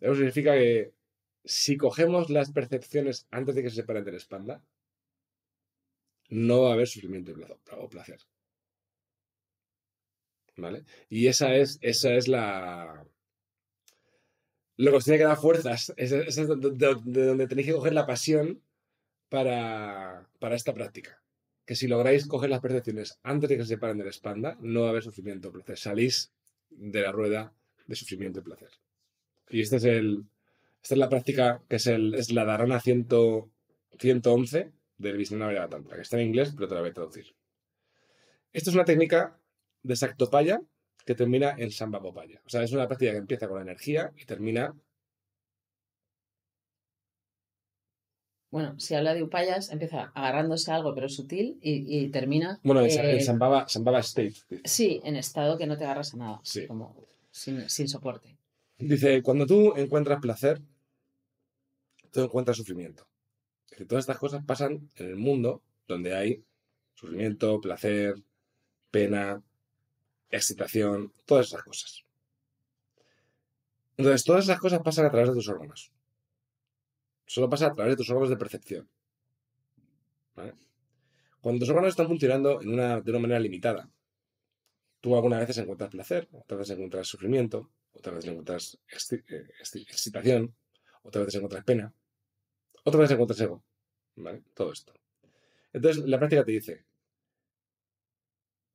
Eso 0.00 0.14
significa 0.14 0.54
que 0.54 0.92
si 1.44 1.76
cogemos 1.76 2.30
las 2.30 2.50
percepciones 2.52 3.26
antes 3.30 3.54
de 3.54 3.62
que 3.62 3.70
se 3.70 3.76
separen 3.76 4.04
de 4.04 4.12
la 4.12 4.18
espalda, 4.18 4.62
no 6.30 6.62
va 6.62 6.70
a 6.70 6.72
haber 6.74 6.88
sufrimiento 6.88 7.32
o 7.72 7.88
placer. 7.88 8.20
¿Vale? 10.56 10.84
Y 11.08 11.26
esa 11.26 11.54
es, 11.54 11.78
esa 11.80 12.14
es 12.14 12.28
la. 12.28 13.04
Lo 14.76 14.90
que 14.90 14.96
os 14.96 15.04
tiene 15.04 15.18
que 15.18 15.24
dar 15.24 15.36
fuerzas. 15.36 15.92
Esa 15.96 16.18
es 16.18 16.36
de, 16.36 16.46
donde 16.54 17.46
tenéis 17.46 17.68
que 17.68 17.72
coger 17.72 17.94
la 17.94 18.06
pasión 18.06 18.62
para, 19.28 20.28
para 20.38 20.56
esta 20.56 20.74
práctica. 20.74 21.20
Que 21.64 21.74
si 21.76 21.88
lográis 21.88 22.26
coger 22.26 22.50
las 22.50 22.60
percepciones 22.60 23.18
antes 23.22 23.48
de 23.48 23.56
que 23.56 23.62
se 23.62 23.70
separen 23.70 23.98
de 23.98 24.04
la 24.04 24.10
espalda, 24.10 24.56
no 24.60 24.82
va 24.82 24.88
a 24.88 24.90
haber 24.90 25.02
sufrimiento 25.02 25.50
placer. 25.50 25.78
Salís 25.78 26.32
de 26.70 27.00
la 27.00 27.12
rueda 27.12 27.52
de 27.86 27.96
sufrimiento 27.96 28.40
y 28.40 28.42
placer. 28.42 28.70
Y 29.48 29.60
este 29.60 29.76
es 29.76 29.84
el, 29.84 30.24
esta 30.82 30.94
es 30.94 30.98
la 30.98 31.08
práctica 31.08 31.62
que 31.68 31.76
es, 31.76 31.86
el, 31.86 32.14
es 32.14 32.32
la 32.32 32.44
Dharana 32.44 32.80
111 32.80 34.72
del 34.98 35.16
Vishnunavara 35.16 35.68
Tantra, 35.68 35.96
que 35.96 36.02
está 36.02 36.20
en 36.20 36.26
inglés, 36.28 36.52
pero 36.54 36.68
te 36.68 36.74
la 36.74 36.80
voy 36.80 36.90
a 36.90 36.94
traducir. 36.94 37.34
Esta 38.52 38.70
es 38.70 38.74
una 38.74 38.84
técnica 38.84 39.38
de 39.84 39.94
Sactopaya 39.94 40.60
que 41.06 41.14
termina 41.14 41.54
en 41.56 41.70
Sambhavopaya. 41.70 42.40
O 42.44 42.48
sea, 42.48 42.62
es 42.62 42.72
una 42.72 42.88
práctica 42.88 43.12
que 43.12 43.18
empieza 43.18 43.46
con 43.46 43.58
la 43.58 43.62
energía 43.62 44.12
y 44.16 44.24
termina. 44.24 44.74
Bueno, 48.50 48.78
si 48.78 48.94
habla 48.94 49.14
de 49.14 49.22
upayas, 49.22 49.70
empieza 49.70 50.12
agarrándose 50.14 50.70
a 50.70 50.76
algo 50.76 50.94
pero 50.94 51.08
sutil 51.08 51.58
y, 51.60 52.08
termina. 52.08 52.60
Bueno, 52.62 52.82
en, 52.82 52.86
eh, 52.88 53.20
Sambhava, 53.20 53.66
State. 54.00 54.34
Sí, 54.64 55.00
en 55.04 55.16
estado 55.16 55.58
que 55.58 55.66
no 55.66 55.76
te 55.76 55.84
agarras 55.84 56.14
a 56.14 56.16
nada. 56.16 56.40
Sí. 56.44 56.66
Como 56.66 56.96
sin, 57.30 57.68
sin 57.68 57.88
soporte. 57.88 58.38
Dice, 58.78 59.22
cuando 59.22 59.46
tú 59.46 59.74
encuentras 59.76 60.20
placer, 60.20 60.62
tú 62.12 62.22
encuentras 62.22 62.56
sufrimiento. 62.56 63.06
todas 63.88 64.04
estas 64.04 64.18
cosas 64.18 64.44
pasan 64.44 64.88
en 64.96 65.06
el 65.06 65.16
mundo 65.16 65.62
donde 65.86 66.14
hay 66.14 66.44
sufrimiento, 66.94 67.60
placer, 67.60 68.14
pena, 68.90 69.42
excitación, 70.36 71.12
todas 71.24 71.48
esas 71.48 71.62
cosas. 71.62 72.04
Entonces, 73.96 74.24
todas 74.24 74.44
esas 74.44 74.58
cosas 74.58 74.80
pasan 74.82 75.06
a 75.06 75.10
través 75.10 75.28
de 75.28 75.34
tus 75.34 75.48
órganos. 75.48 75.92
Solo 77.26 77.48
pasa 77.48 77.66
a 77.66 77.74
través 77.74 77.92
de 77.92 77.96
tus 77.96 78.10
órganos 78.10 78.30
de 78.30 78.36
percepción. 78.36 78.88
Cuando 81.40 81.60
tus 81.60 81.68
órganos 81.68 81.90
están 81.90 82.08
funcionando 82.08 82.58
de 82.58 82.68
una 82.68 83.18
manera 83.18 83.38
limitada, 83.38 83.88
tú 85.00 85.14
algunas 85.14 85.40
veces 85.40 85.58
encuentras 85.58 85.90
placer, 85.90 86.28
otras 86.32 86.60
veces 86.60 86.76
encuentras 86.76 87.06
sufrimiento, 87.06 87.70
otra 87.92 88.14
vez 88.14 88.24
encuentras 88.24 88.78
eh, 88.88 89.46
excitación, 89.60 90.54
otra 91.02 91.24
vez 91.24 91.34
encuentras 91.34 91.64
pena, 91.64 91.92
otra 92.84 93.00
vez 93.00 93.10
encuentras 93.10 93.40
ego. 93.40 93.62
¿Vale? 94.16 94.42
Todo 94.54 94.72
esto. 94.72 94.94
Entonces, 95.72 96.04
la 96.04 96.18
práctica 96.18 96.44
te 96.44 96.52
dice, 96.52 96.84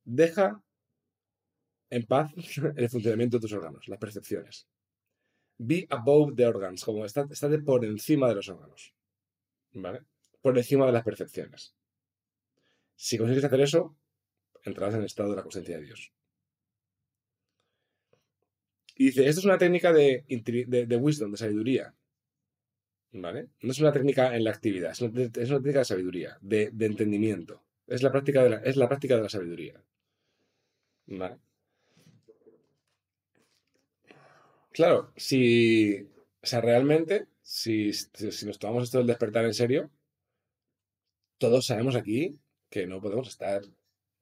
deja 0.04 0.62
en 1.90 2.06
paz 2.06 2.32
el 2.76 2.88
funcionamiento 2.88 3.36
de 3.36 3.42
tus 3.42 3.52
órganos, 3.52 3.88
las 3.88 3.98
percepciones. 3.98 4.66
Be 5.58 5.86
above 5.90 6.34
the 6.36 6.46
organs, 6.46 6.84
como 6.84 7.04
estate 7.04 7.58
por 7.58 7.84
encima 7.84 8.28
de 8.28 8.36
los 8.36 8.48
órganos. 8.48 8.94
¿Vale? 9.72 10.00
Por 10.40 10.56
encima 10.56 10.86
de 10.86 10.92
las 10.92 11.04
percepciones. 11.04 11.74
Si 12.96 13.18
consigues 13.18 13.44
hacer 13.44 13.60
eso, 13.60 13.96
entrarás 14.62 14.94
en 14.94 15.00
el 15.00 15.06
estado 15.06 15.30
de 15.30 15.36
la 15.36 15.42
conciencia 15.42 15.76
de 15.76 15.84
Dios. 15.84 16.12
Y 18.94 19.06
dice, 19.06 19.26
esto 19.26 19.40
es 19.40 19.46
una 19.46 19.58
técnica 19.58 19.92
de, 19.92 20.24
de, 20.28 20.96
wisdom, 20.96 21.30
de 21.30 21.38
sabiduría. 21.38 21.94
¿Vale? 23.12 23.48
No 23.62 23.72
es 23.72 23.80
una 23.80 23.92
técnica 23.92 24.36
en 24.36 24.44
la 24.44 24.50
actividad, 24.50 24.92
es 24.92 25.00
una, 25.00 25.12
técnica 25.30 25.78
de 25.80 25.84
sabiduría, 25.84 26.38
de, 26.40 26.70
entendimiento. 26.78 27.64
Es 27.86 28.02
la, 28.02 28.12
práctica 28.12 28.44
de 28.44 28.50
la, 28.50 28.56
es 28.58 28.76
la 28.76 28.88
práctica 28.88 29.16
de 29.16 29.22
la 29.22 29.28
sabiduría. 29.28 29.82
¿Vale? 31.06 31.38
Claro, 34.72 35.12
si. 35.16 36.08
O 36.42 36.46
sea, 36.46 36.60
realmente, 36.60 37.26
si, 37.42 37.92
si 37.92 38.46
nos 38.46 38.58
tomamos 38.58 38.84
esto 38.84 38.98
del 38.98 39.06
despertar 39.06 39.44
en 39.44 39.54
serio, 39.54 39.90
todos 41.38 41.66
sabemos 41.66 41.96
aquí 41.96 42.38
que 42.70 42.86
no 42.86 43.00
podemos 43.00 43.28
estar 43.28 43.62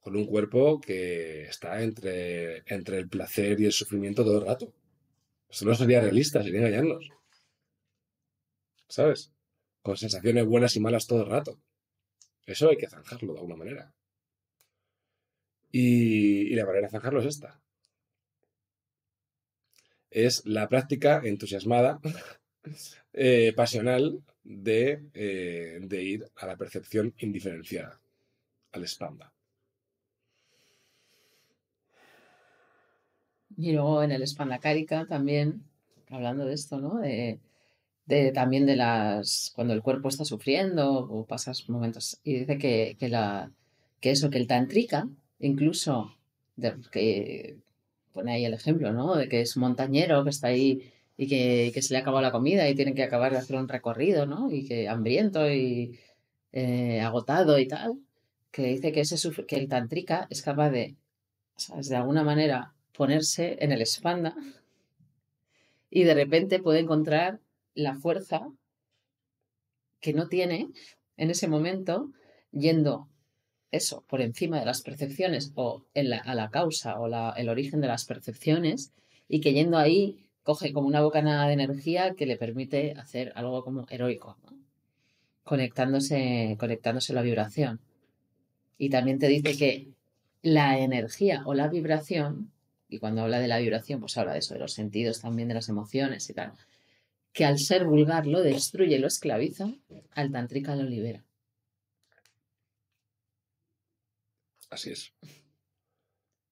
con 0.01 0.17
un 0.17 0.27
cuerpo 0.27 0.81
que 0.81 1.43
está 1.45 1.83
entre, 1.83 2.63
entre 2.67 2.99
el 2.99 3.09
placer 3.09 3.61
y 3.61 3.67
el 3.67 3.73
sufrimiento 3.73 4.25
todo 4.25 4.39
el 4.39 4.47
rato. 4.47 4.73
Eso 5.49 5.65
no 5.67 5.75
sería 5.75 6.01
realista, 6.01 6.43
sería 6.43 6.61
engañarnos. 6.61 7.11
¿Sabes? 8.89 9.33
Con 9.83 9.97
sensaciones 9.97 10.47
buenas 10.47 10.77
y 10.77 10.81
malas 10.81 11.07
todo 11.07 11.23
el 11.23 11.31
rato. 11.31 11.59
Eso 12.47 12.71
hay 12.71 12.77
que 12.77 12.89
zanjarlo 12.89 13.33
de 13.35 13.39
alguna 13.41 13.57
manera. 13.57 13.95
Y, 15.71 16.55
la 16.55 16.65
manera 16.65 16.87
de 16.87 16.91
zanjarlo 16.91 17.21
es 17.21 17.27
esta. 17.27 17.61
Es 20.11 20.45
la 20.47 20.69
práctica 20.69 21.21
entusiasmada, 21.25 22.01
eh, 23.13 23.53
pasional, 23.55 24.23
de, 24.45 25.03
eh, 25.13 25.79
de 25.83 26.03
ir 26.03 26.25
a 26.37 26.47
la 26.47 26.57
percepción 26.57 27.15
indiferenciada, 27.19 28.01
al 28.73 28.85
espanda. 28.85 29.33
Y 33.57 33.73
luego 33.73 34.03
en 34.03 34.13
el 34.13 34.27
Spandakárica 34.27 35.07
también, 35.07 35.65
hablando 36.09 36.47
de 36.47 36.55
esto, 36.55 36.79
¿no? 36.79 36.99
De, 37.01 37.41
de, 38.07 38.33
también 38.33 38.67
de 38.67 38.77
las. 38.77 39.53
cuando 39.55 39.75
el 39.75 39.83
cuerpo 39.83 40.09
está 40.09 40.25
sufriendo 40.25 41.01
o 41.01 41.27
pasas 41.27 41.69
momentos. 41.69 42.21
Y 42.23 42.35
dice 42.39 42.57
que, 42.57 42.97
que, 42.99 43.09
la, 43.09 43.53
que 44.01 44.13
eso, 44.13 44.31
que 44.31 44.39
el 44.39 44.47
Tantrika, 44.47 45.09
incluso, 45.41 46.15
que 46.93 47.59
pone 48.19 48.33
ahí 48.33 48.45
el 48.45 48.55
ejemplo, 48.55 48.93
¿no? 48.93 49.15
De 49.15 49.29
que 49.29 49.43
es 49.43 49.57
montañero 49.57 50.25
que 50.25 50.31
está 50.31 50.49
ahí 50.49 50.93
y 51.17 51.29
que, 51.29 51.83
se 51.83 51.95
le 51.95 52.01
acabado 52.01 52.21
la 52.21 52.33
comida 52.33 52.69
y 52.69 52.75
tiene 52.75 52.95
que 52.95 53.05
acabar 53.05 53.31
de 53.31 53.39
hacer 53.39 53.55
un 53.57 53.69
recorrido, 53.69 54.27
¿no? 54.27 54.51
Y 54.51 54.67
que 54.67 54.89
hambriento 54.89 55.49
y 55.49 56.01
eh, 56.53 57.01
agotado 57.01 57.61
y 57.61 57.69
tal, 57.69 58.01
que 58.51 58.63
dice 58.63 58.91
que, 58.91 59.03
ese, 59.03 59.17
que 59.47 59.57
el 59.57 59.69
tantrika 59.69 60.27
es 60.31 60.43
capaz 60.43 60.71
de. 60.71 60.97
De 61.89 61.97
alguna 61.97 62.25
manera 62.25 62.75
ponerse 62.93 63.57
en 63.61 63.73
el 63.73 63.83
espanda 63.83 64.35
y 65.91 66.05
de 66.05 66.15
repente 66.15 66.61
puede 66.61 66.81
encontrar 66.81 67.41
la 67.75 67.95
fuerza 67.95 68.49
que 70.01 70.13
no 70.13 70.29
tiene 70.29 70.69
en 71.17 71.31
ese 71.31 71.49
momento 71.49 72.13
yendo 72.53 73.09
eso 73.71 74.05
por 74.09 74.21
encima 74.21 74.59
de 74.59 74.67
las 74.67 74.83
percepciones 74.83 75.53
o 75.55 75.85
a 75.95 76.35
la 76.35 76.51
causa 76.51 76.99
o 77.01 77.07
el 77.37 77.49
origen 77.49 77.81
de 77.81 77.89
las 77.89 78.05
percepciones 78.05 78.93
y 79.29 79.41
que 79.41 79.53
yendo 79.53 79.79
ahí 79.79 80.25
coge 80.43 80.73
como 80.73 80.89
una 80.89 81.03
bocanada 81.03 81.47
de 81.47 81.53
energía 81.53 82.15
que 82.15 82.25
le 82.25 82.39
permite 82.39 82.93
hacer 82.93 83.33
algo 83.35 83.63
como 83.63 83.87
heroico, 83.91 84.39
conectándose, 85.45 86.57
conectándose 86.59 87.13
a 87.13 87.17
la 87.17 87.23
vibración. 87.23 87.81
Y 88.79 88.89
también 88.89 89.19
te 89.19 89.29
dice 89.29 89.59
que 89.59 89.89
la 90.41 90.79
energía 90.79 91.43
o 91.45 91.53
la 91.53 91.69
vibración, 91.69 92.51
y 92.89 92.99
cuando 92.99 93.23
habla 93.23 93.41
de 93.41 93.49
la 93.49 93.59
vibración, 93.59 94.01
pues 94.01 94.17
habla 94.17 94.33
de 94.33 94.39
eso, 94.39 94.55
de 94.55 94.61
los 94.61 94.73
sentidos 94.73 95.21
también, 95.21 95.49
de 95.49 95.55
las 95.55 95.69
emociones 95.69 96.31
y 96.31 96.33
tal, 96.33 96.53
que 97.35 97.45
al 97.45 97.59
ser 97.59 97.85
vulgar 97.85 98.27
lo 98.27 98.41
destruye, 98.41 98.99
lo 98.99 99.09
esclaviza, 99.09 99.69
al 100.15 100.33
tantrica 100.33 100.75
lo 100.77 100.85
libera. 100.85 101.25
Así 104.71 104.91
es. 104.91 105.13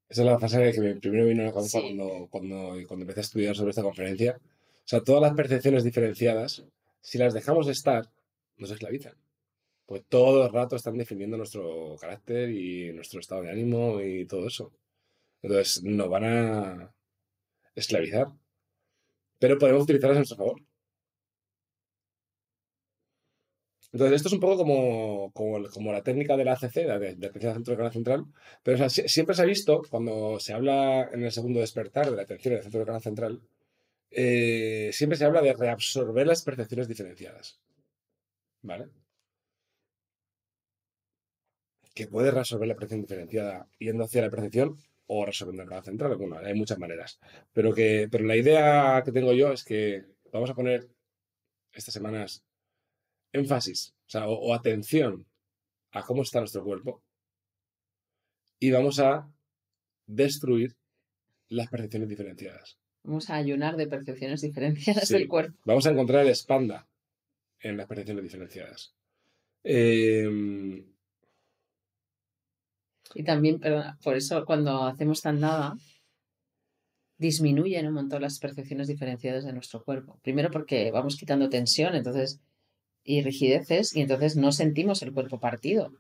Esa 0.09 0.23
es 0.23 0.27
la 0.27 0.39
frase 0.39 0.73
que 0.73 0.95
primero 1.01 1.27
vino 1.27 1.43
a 1.43 1.47
la 1.47 1.53
cabeza 1.53 1.81
cuando, 1.81 2.29
cuando, 2.31 2.77
cuando 2.87 3.03
empecé 3.03 3.21
a 3.21 3.23
estudiar 3.23 3.57
sobre 3.57 3.71
esta 3.71 3.83
conferencia. 3.83 4.39
O 4.41 4.89
sea, 4.89 5.01
todas 5.01 5.21
las 5.23 5.35
percepciones 5.35 5.83
diferenciadas, 5.83 6.65
si 7.01 7.19
las 7.19 7.35
dejamos 7.35 7.67
de 7.67 7.73
estar, 7.73 8.09
nos 8.57 8.71
esclavizan. 8.71 9.15
Pues 9.85 10.05
todo 10.09 10.47
el 10.47 10.53
rato 10.53 10.77
están 10.77 10.97
definiendo 10.97 11.37
nuestro 11.37 11.97
carácter 12.01 12.51
y 12.51 12.93
nuestro 12.93 13.21
estado 13.21 13.43
de 13.43 13.51
ánimo 13.51 14.01
y 14.01 14.27
todo 14.27 14.47
eso. 14.47 14.73
Entonces 15.43 15.83
nos 15.83 16.09
van 16.09 16.25
a 16.25 16.95
esclavizar. 17.75 18.29
Pero 19.39 19.59
podemos 19.59 19.83
utilizarlas 19.85 20.17
a 20.17 20.21
nuestro 20.21 20.37
favor. 20.39 20.61
Entonces, 23.97 24.17
esto 24.17 24.29
es 24.29 24.35
un 24.35 24.41
poco 24.41 24.59
como, 24.59 25.33
como, 25.33 25.91
la 25.91 26.03
técnica 26.03 26.37
de 26.37 26.45
la 26.45 26.53
ACC, 26.53 26.75
de, 26.75 27.15
de 27.17 27.27
atención 27.29 27.55
centro 27.55 27.73
de 27.73 27.79
canal 27.79 27.93
central, 27.95 28.27
pero 28.63 28.91
siempre 28.91 29.35
se 29.35 29.41
ha 29.41 29.47
visto, 29.47 29.81
cuando 29.89 30.39
se 30.39 30.53
habla 30.53 31.09
en 31.15 31.25
el 31.25 31.33
segundo 31.33 31.61
despertar 31.61 32.11
de 32.11 32.17
la 32.17 32.23
atención 32.25 32.53
del 32.53 32.63
centro 32.63 32.81
de 32.81 32.87
canal 32.87 33.01
central, 33.01 33.41
eh, 34.11 34.91
siempre 34.93 35.17
se 35.17 35.25
habla 35.25 35.41
de 35.41 35.55
reabsorber 35.55 36.27
las 36.27 36.43
percepciones 36.43 36.89
diferenciadas. 36.89 37.59
¿Vale? 38.61 38.89
Que 41.95 42.07
puede 42.07 42.31
reabsorber 42.31 42.69
la 42.69 42.75
percepción 42.75 43.01
diferenciada 43.01 43.67
yendo 43.79 44.05
hacia 44.05 44.21
la 44.21 44.31
percepción 44.31 44.77
o 45.07 45.25
resolviendo 45.25 45.63
el 45.63 45.69
canal 45.71 45.85
central. 45.85 46.19
Hay 46.45 46.55
muchas 46.55 46.79
maneras. 46.79 47.19
Pero, 47.55 47.73
que, 47.73 48.09
pero 48.11 48.25
la 48.25 48.37
idea 48.37 49.03
que 49.03 49.13
tengo 49.13 49.33
yo 49.33 49.53
es 49.53 49.65
que 49.65 50.05
vamos 50.31 50.51
a 50.51 50.55
poner 50.55 50.87
estas 51.73 51.95
semanas 51.95 52.45
énfasis 53.37 53.95
o, 54.15 54.55
atención 54.55 55.27
a 55.93 56.03
cómo 56.03 56.23
está 56.23 56.41
nuestro 56.41 56.65
cuerpo 56.65 57.03
y 58.59 58.71
vamos 58.71 58.99
a 59.01 59.31
destruir 60.07 60.77
las 61.49 61.69
percepciones 61.69 62.09
diferenciadas. 62.09 62.79
Vamos 63.03 63.31
a 63.31 63.37
ayunar 63.37 63.77
de 63.77 63.87
percepciones 63.87 64.41
diferenciadas 64.41 65.09
del 65.09 65.29
cuerpo. 65.29 65.57
Vamos 65.65 65.87
a 65.87 65.91
encontrar 65.91 66.23
el 66.23 66.29
espanda 66.29 66.89
en 67.61 67.77
las 67.77 67.87
percepciones 67.87 68.25
diferenciadas. 68.25 68.95
Em, 69.63 70.85
y 73.15 73.25
también, 73.25 73.61
perdona, 73.61 73.99
por 74.03 74.17
eso 74.17 74.45
cuando 74.45 74.85
hacemos 74.85 75.23
tandada, 75.23 75.77
disminuyen 77.19 77.87
un 77.87 77.95
montón 77.95 78.23
las 78.23 78.39
percepciones 78.39 78.89
diferenciadas 78.89 79.45
de 79.45 79.53
nuestro 79.53 79.83
cuerpo. 79.83 80.19
Primero 80.23 80.51
porque 80.51 80.91
vamos 80.91 81.17
quitando 81.17 81.49
tensión, 81.49 81.95
entonces 81.95 82.41
y 83.07 83.23
rigideces 83.23 83.95
y 83.97 84.03
entonces 84.03 84.37
no 84.37 84.53
sentimos 84.53 85.03
el 85.03 85.13
cuerpo 85.13 85.41
partido 85.41 85.93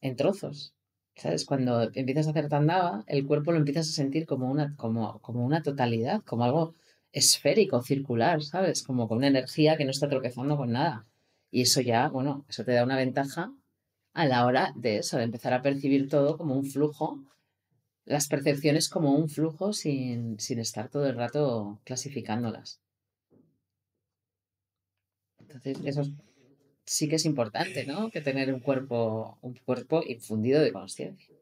en 0.00 0.16
trozos. 0.16 0.74
¿Sabes? 1.14 1.44
Cuando 1.44 1.90
empiezas 1.94 2.26
a 2.26 2.30
hacer 2.30 2.48
tandava, 2.48 3.04
el 3.06 3.26
cuerpo 3.26 3.52
lo 3.52 3.58
empiezas 3.58 3.88
a 3.88 3.92
sentir 3.92 4.26
como 4.26 4.50
una, 4.50 4.74
como, 4.76 5.20
como 5.20 5.44
una 5.44 5.62
totalidad, 5.62 6.22
como 6.22 6.44
algo 6.44 6.74
esférico, 7.12 7.82
circular, 7.82 8.42
¿sabes? 8.42 8.82
Como 8.82 9.08
con 9.08 9.18
una 9.18 9.28
energía 9.28 9.76
que 9.76 9.84
no 9.84 9.90
está 9.90 10.08
tropezando 10.08 10.56
con 10.56 10.72
nada. 10.72 11.06
Y 11.50 11.62
eso 11.62 11.82
ya, 11.82 12.08
bueno, 12.08 12.46
eso 12.48 12.64
te 12.64 12.72
da 12.72 12.84
una 12.84 12.96
ventaja 12.96 13.52
a 14.14 14.26
la 14.26 14.46
hora 14.46 14.72
de 14.76 14.98
eso, 14.98 15.18
de 15.18 15.24
empezar 15.24 15.52
a 15.52 15.62
percibir 15.62 16.08
todo 16.08 16.38
como 16.38 16.54
un 16.56 16.64
flujo, 16.64 17.22
las 18.04 18.28
percepciones 18.28 18.88
como 18.88 19.14
un 19.14 19.28
flujo 19.28 19.72
sin, 19.72 20.40
sin 20.40 20.58
estar 20.58 20.88
todo 20.88 21.06
el 21.06 21.16
rato 21.16 21.80
clasificándolas. 21.84 22.81
Eso 25.64 26.02
sí 26.84 27.08
que 27.08 27.16
es 27.16 27.24
importante, 27.24 27.86
¿no? 27.86 28.10
Que 28.10 28.20
tener 28.20 28.52
un 28.52 28.60
cuerpo, 28.60 29.38
un 29.42 29.54
cuerpo 29.54 30.02
infundido 30.06 30.60
de 30.60 30.72
conciencia. 30.72 31.34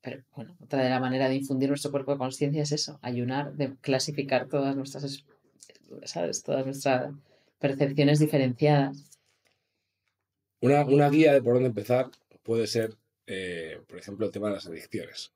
Pero 0.00 0.22
bueno, 0.34 0.56
otra 0.60 0.82
de 0.82 0.90
la 0.90 1.00
manera 1.00 1.28
de 1.28 1.36
infundir 1.36 1.68
nuestro 1.68 1.90
cuerpo 1.90 2.12
de 2.12 2.18
conciencia 2.18 2.62
es 2.62 2.72
eso, 2.72 2.98
ayunar, 3.02 3.54
de 3.54 3.76
clasificar 3.76 4.48
todas 4.48 4.76
nuestras, 4.76 5.24
¿sabes? 6.04 6.42
Todas 6.42 6.64
nuestras 6.64 7.12
percepciones 7.58 8.18
diferenciadas. 8.20 9.18
Una, 10.60 10.84
una 10.84 11.10
guía 11.10 11.32
de 11.32 11.42
por 11.42 11.54
dónde 11.54 11.68
empezar 11.68 12.10
puede 12.42 12.66
ser, 12.66 12.96
eh, 13.26 13.80
por 13.88 13.98
ejemplo, 13.98 14.26
el 14.26 14.32
tema 14.32 14.48
de 14.48 14.54
las 14.54 14.66
adicciones, 14.66 15.32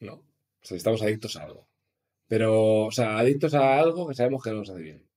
¿no? 0.00 0.14
O 0.14 0.64
sea, 0.64 0.76
estamos 0.76 1.02
adictos 1.02 1.36
a 1.36 1.44
algo. 1.44 1.66
Pero, 2.28 2.84
o 2.86 2.90
sea, 2.90 3.18
adictos 3.18 3.54
a 3.54 3.78
algo 3.78 4.08
que 4.08 4.14
sabemos 4.14 4.42
que 4.42 4.50
no 4.50 4.58
nos 4.58 4.70
hace 4.70 4.82
bien. 4.82 5.11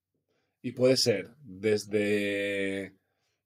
Y 0.66 0.72
puede 0.72 0.98
ser 0.98 1.30
desde 1.44 2.96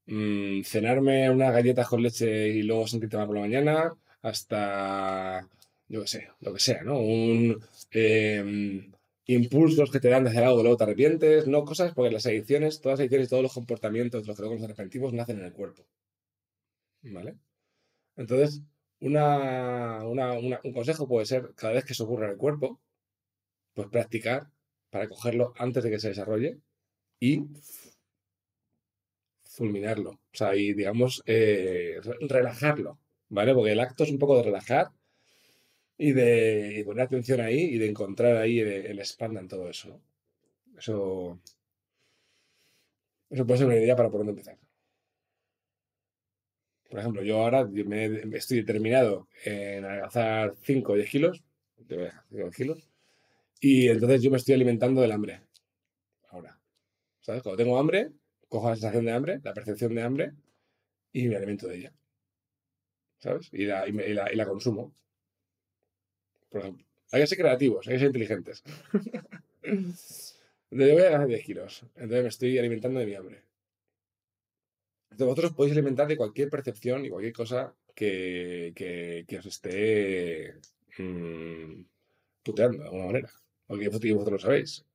mm, 0.06 0.62
cenarme 0.64 1.30
unas 1.30 1.52
galletas 1.52 1.90
con 1.90 2.02
leche 2.02 2.48
y 2.48 2.64
luego 2.64 2.88
sentirte 2.88 3.18
mal 3.18 3.28
por 3.28 3.36
la 3.36 3.42
mañana, 3.42 3.94
hasta, 4.22 5.46
yo 5.90 6.02
qué 6.04 6.08
sé, 6.08 6.30
lo 6.40 6.54
que 6.54 6.62
sea, 6.62 6.82
¿no? 6.84 6.98
Un, 7.00 7.62
em, 7.92 8.94
impulsos 9.26 9.92
que 9.92 10.00
te 10.00 10.08
dan 10.10 10.24
de 10.24 10.30
hacer 10.30 10.46
algo 10.46 10.62
luego 10.62 10.78
te 10.78 10.86
arrepientes, 10.86 11.46
no 11.48 11.66
cosas, 11.66 11.94
porque 11.94 12.12
las 12.12 12.26
adicciones, 12.26 12.80
todas 12.80 13.00
las 13.00 13.02
adicciones 13.02 13.28
y 13.28 13.30
todos 13.32 13.44
los 13.44 13.54
comportamientos, 13.54 14.26
los 14.26 14.38
que 14.38 14.44
luego 14.44 15.12
nacen 15.12 15.40
en 15.40 15.46
el 15.46 15.52
cuerpo. 15.54 15.86
¿Vale? 17.02 17.36
Entonces, 18.16 18.62
una, 19.02 20.06
un 20.06 20.74
consejo 20.74 21.06
puede 21.08 21.26
ser, 21.26 21.54
cada 21.56 21.74
vez 21.74 21.84
que 21.86 21.94
se 21.96 22.04
ocurra 22.04 22.28
en 22.28 22.32
el 22.34 22.38
cuerpo, 22.38 22.80
pues 23.74 23.90
practicar 23.90 24.50
para 24.90 25.10
cogerlo 25.10 25.54
antes 25.58 25.84
de 25.84 25.90
que 25.92 26.00
se 26.00 26.10
desarrolle 26.10 26.62
y 27.20 27.46
fulminarlo. 29.44 30.12
O 30.12 30.38
sea, 30.38 30.56
y 30.56 30.74
digamos, 30.74 31.22
eh, 31.26 32.00
relajarlo, 32.22 32.98
¿vale? 33.30 33.54
Porque 33.54 33.74
el 33.74 33.80
acto 33.80 34.04
es 34.04 34.12
un 34.12 34.20
poco 34.20 34.38
de 34.38 34.44
relajar 34.44 34.92
y 35.98 36.14
de 36.14 36.82
poner 36.86 37.06
atención 37.06 37.42
ahí 37.42 37.60
y 37.60 37.78
de 37.78 37.90
encontrar 37.90 38.38
ahí 38.38 38.60
el, 38.60 39.00
espanda 39.00 39.42
en 39.42 39.50
todo 39.50 39.70
eso. 39.70 40.02
Eso. 40.78 41.40
Eso 43.30 43.46
puede 43.46 43.58
ser 43.60 43.68
una 43.68 43.76
idea 43.76 43.96
para 43.96 44.10
por 44.10 44.20
dónde 44.20 44.32
empezar. 44.32 44.58
Por 46.90 47.00
ejemplo, 47.00 47.22
yo 47.22 47.42
ahora 47.42 47.66
me, 47.66 48.38
estoy 48.38 48.58
determinado 48.62 49.28
en 49.44 49.86
adelgazar 49.86 50.56
5 50.64 50.94
o 50.94 50.96
10 50.96 51.10
kilos, 51.10 51.44
5 51.88 52.50
kilos, 52.50 52.90
y 53.60 53.90
entonces 53.90 54.24
yo 54.24 54.32
me 54.32 54.38
estoy 54.38 54.56
alimentando 54.56 55.02
del 55.02 55.12
hambre. 55.12 55.42
¿Sabes? 57.22 57.44
Cuando 57.44 57.58
tengo 57.58 57.78
hambre, 57.78 58.12
cojo 58.48 58.70
la 58.70 58.76
sensación 58.76 59.06
de 59.06 59.12
hambre, 59.12 59.40
la 59.44 59.54
percepción 59.54 59.94
de 59.96 60.02
hambre 60.02 60.34
y 61.14 61.28
me 61.28 61.36
alimento 61.36 61.68
de 61.68 61.78
ella. 61.78 61.94
¿Sabes? 63.20 63.50
Y 63.52 63.66
la, 63.66 63.88
y 63.88 64.36
la, 64.36 64.46
consumo. 64.46 64.94
Por 66.50 66.62
ejemplo. 66.62 66.86
Hay 67.12 67.22
que 67.22 67.28
ser 67.28 67.38
creativos, 67.38 67.88
hay 67.88 67.94
que 67.94 68.00
ser 68.00 68.08
inteligentes. 68.08 68.64
Yo 70.72 70.94
voy 70.94 71.02
a 71.02 71.10
ganar 71.10 71.28
10 71.28 71.44
kilos. 71.44 71.84
Entonces 71.96 72.24
me 72.24 72.30
estoy 72.30 72.58
alimentando 72.58 73.00
de 73.00 73.06
mi 73.06 73.16
hambre. 73.16 73.44
Entonces 75.12 75.28
vosotros 75.28 75.54
podéis 75.54 75.74
alimentar 75.74 76.08
de 76.08 76.18
cualquier 76.18 76.50
percepción 76.50 77.04
y 77.04 77.10
cualquier 77.10 77.34
cosa 77.34 77.76
que, 77.96 78.72
que, 79.28 79.38
os 79.38 79.46
esté 79.46 80.56
mmm, 80.98 81.82
puteando 82.44 82.78
de 82.78 82.84
alguna 82.86 83.06
manera. 83.08 83.30
O 83.68 83.78
que 83.78 83.90
vosotros 83.90 84.32
lo 84.32 84.40
sabéis. 84.40 84.86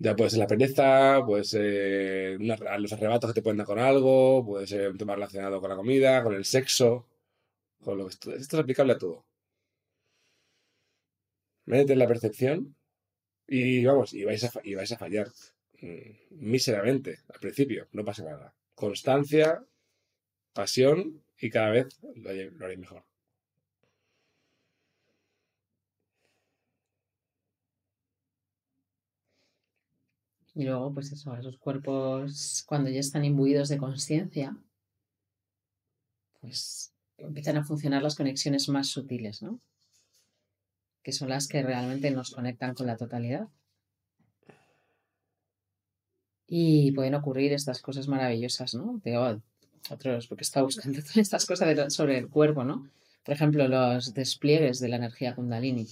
Ya 0.00 0.14
puede 0.14 0.30
ser 0.30 0.38
la 0.40 0.46
pereza, 0.46 1.20
puede 1.26 1.44
ser 1.44 2.40
los 2.40 2.92
arrebatos 2.92 3.30
que 3.30 3.34
te 3.34 3.42
pueden 3.42 3.58
dar 3.58 3.66
con 3.66 3.78
algo, 3.80 4.44
puede 4.46 4.66
ser 4.66 4.90
un 4.90 4.98
tema 4.98 5.14
relacionado 5.14 5.60
con 5.60 5.70
la 5.70 5.76
comida, 5.76 6.22
con 6.22 6.34
el 6.34 6.44
sexo, 6.44 7.06
con 7.82 7.98
lo 7.98 8.04
que 8.06 8.10
esto, 8.12 8.34
esto 8.34 8.56
es 8.56 8.62
aplicable 8.62 8.92
a 8.94 8.98
todo. 8.98 9.24
Métete 11.66 11.92
en 11.92 11.98
la 11.98 12.06
percepción 12.08 12.74
y 13.46 13.84
vamos, 13.84 14.14
y 14.14 14.24
vais 14.24 14.44
a, 14.44 14.50
y 14.64 14.74
vais 14.74 14.92
a 14.92 14.98
fallar 14.98 15.28
mm, 15.80 16.10
míseramente 16.30 17.20
al 17.32 17.40
principio, 17.40 17.88
no 17.92 18.04
pasa 18.04 18.24
nada. 18.24 18.54
Constancia, 18.74 19.64
pasión 20.52 21.22
y 21.40 21.50
cada 21.50 21.70
vez 21.70 21.86
lo, 22.16 22.30
haréis 22.64 22.78
mejor. 22.80 23.04
Y 30.58 30.64
luego, 30.64 30.92
pues 30.92 31.12
eso, 31.12 31.36
esos 31.36 31.56
cuerpos, 31.56 32.64
cuando 32.66 32.90
ya 32.90 32.98
están 32.98 33.24
imbuidos 33.24 33.68
de 33.68 33.78
conciencia, 33.78 34.56
pues 36.40 36.92
empiezan 37.16 37.58
a 37.58 37.64
funcionar 37.64 38.02
las 38.02 38.16
conexiones 38.16 38.68
más 38.68 38.88
sutiles, 38.88 39.40
¿no? 39.40 39.60
Que 41.04 41.12
son 41.12 41.28
las 41.28 41.46
que 41.46 41.62
realmente 41.62 42.10
nos 42.10 42.32
conectan 42.32 42.74
con 42.74 42.88
la 42.88 42.96
totalidad. 42.96 43.46
Y 46.48 46.90
pueden 46.90 47.14
ocurrir 47.14 47.52
estas 47.52 47.80
cosas 47.80 48.08
maravillosas, 48.08 48.74
¿no? 48.74 49.00
De 49.04 49.16
otros, 49.16 50.26
porque 50.26 50.42
está 50.42 50.62
buscando 50.62 50.98
todas 51.02 51.18
estas 51.18 51.46
cosas 51.46 51.94
sobre 51.94 52.18
el 52.18 52.28
cuerpo, 52.28 52.64
¿no? 52.64 52.90
Por 53.22 53.32
ejemplo, 53.32 53.68
los 53.68 54.12
despliegues 54.12 54.80
de 54.80 54.88
la 54.88 54.96
energía 54.96 55.36
kundalini. 55.36 55.86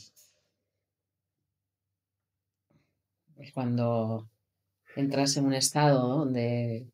Cuando 3.55 4.29
entras 4.97 5.37
en 5.37 5.45
un 5.45 5.55
estado 5.55 6.09
donde 6.09 6.87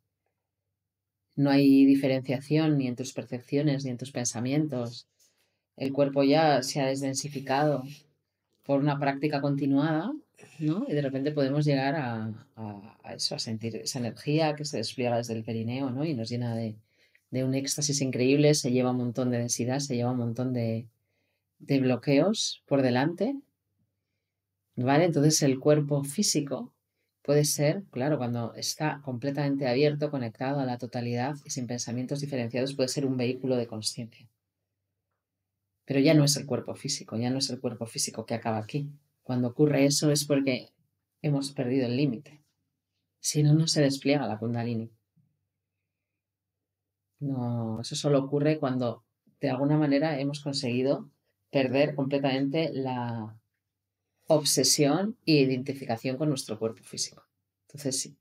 no 1.36 1.50
hay 1.50 1.86
diferenciación 1.86 2.76
ni 2.76 2.88
en 2.88 2.96
tus 2.96 3.12
percepciones 3.12 3.84
ni 3.84 3.90
en 3.90 3.98
tus 3.98 4.10
pensamientos, 4.10 5.06
el 5.76 5.92
cuerpo 5.92 6.22
ya 6.22 6.62
se 6.62 6.80
ha 6.80 6.86
desdensificado 6.86 7.84
por 8.64 8.80
una 8.80 8.98
práctica 8.98 9.40
continuada, 9.40 10.12
¿no? 10.58 10.84
Y 10.88 10.92
de 10.92 11.02
repente 11.02 11.32
podemos 11.32 11.64
llegar 11.64 11.94
a, 11.96 12.32
eso, 13.14 13.34
a 13.34 13.38
sentir 13.38 13.76
esa 13.76 13.98
energía 13.98 14.54
que 14.54 14.64
se 14.64 14.76
despliega 14.76 15.16
desde 15.16 15.34
el 15.34 15.44
perineo, 15.44 15.90
¿no? 15.90 16.04
Y 16.04 16.14
nos 16.14 16.28
llena 16.28 16.54
de, 16.54 16.76
un 17.32 17.54
éxtasis 17.54 18.02
increíble, 18.02 18.54
se 18.54 18.70
lleva 18.72 18.90
un 18.90 18.98
montón 18.98 19.30
de 19.30 19.38
densidad, 19.38 19.78
se 19.78 19.96
lleva 19.96 20.12
un 20.12 20.18
montón 20.18 20.52
de, 20.52 20.86
de 21.58 21.80
bloqueos 21.80 22.62
por 22.66 22.82
delante, 22.82 23.34
¿vale? 24.76 25.06
Entonces 25.06 25.42
el 25.42 25.58
cuerpo 25.58 26.04
físico 26.04 26.72
puede 27.22 27.44
ser, 27.44 27.84
claro, 27.90 28.18
cuando 28.18 28.54
está 28.54 29.00
completamente 29.04 29.66
abierto, 29.68 30.10
conectado 30.10 30.60
a 30.60 30.66
la 30.66 30.78
totalidad 30.78 31.36
y 31.44 31.50
sin 31.50 31.66
pensamientos 31.66 32.20
diferenciados, 32.20 32.74
puede 32.74 32.88
ser 32.88 33.06
un 33.06 33.16
vehículo 33.16 33.56
de 33.56 33.66
conciencia. 33.66 34.28
Pero 35.84 36.00
ya 36.00 36.14
no 36.14 36.24
es 36.24 36.36
el 36.36 36.46
cuerpo 36.46 36.74
físico, 36.74 37.16
ya 37.16 37.30
no 37.30 37.38
es 37.38 37.50
el 37.50 37.60
cuerpo 37.60 37.86
físico 37.86 38.26
que 38.26 38.34
acaba 38.34 38.58
aquí. 38.58 38.90
Cuando 39.22 39.48
ocurre 39.48 39.84
eso 39.84 40.10
es 40.10 40.24
porque 40.24 40.70
hemos 41.22 41.52
perdido 41.52 41.86
el 41.86 41.96
límite. 41.96 42.42
Si 43.20 43.42
no, 43.42 43.54
no 43.54 43.66
se 43.68 43.82
despliega 43.82 44.26
la 44.26 44.38
kundalini. 44.38 44.90
No, 47.20 47.80
eso 47.80 47.94
solo 47.94 48.18
ocurre 48.18 48.58
cuando 48.58 49.04
de 49.40 49.50
alguna 49.50 49.78
manera 49.78 50.18
hemos 50.18 50.40
conseguido 50.40 51.08
perder 51.50 51.94
completamente 51.94 52.72
la 52.72 53.38
obsesión 54.34 55.16
e 55.26 55.34
identificación 55.42 56.16
con 56.16 56.28
nuestro 56.28 56.58
cuerpo 56.58 56.82
físico. 56.82 57.24
Entonces 57.66 58.00
sí. 58.00 58.16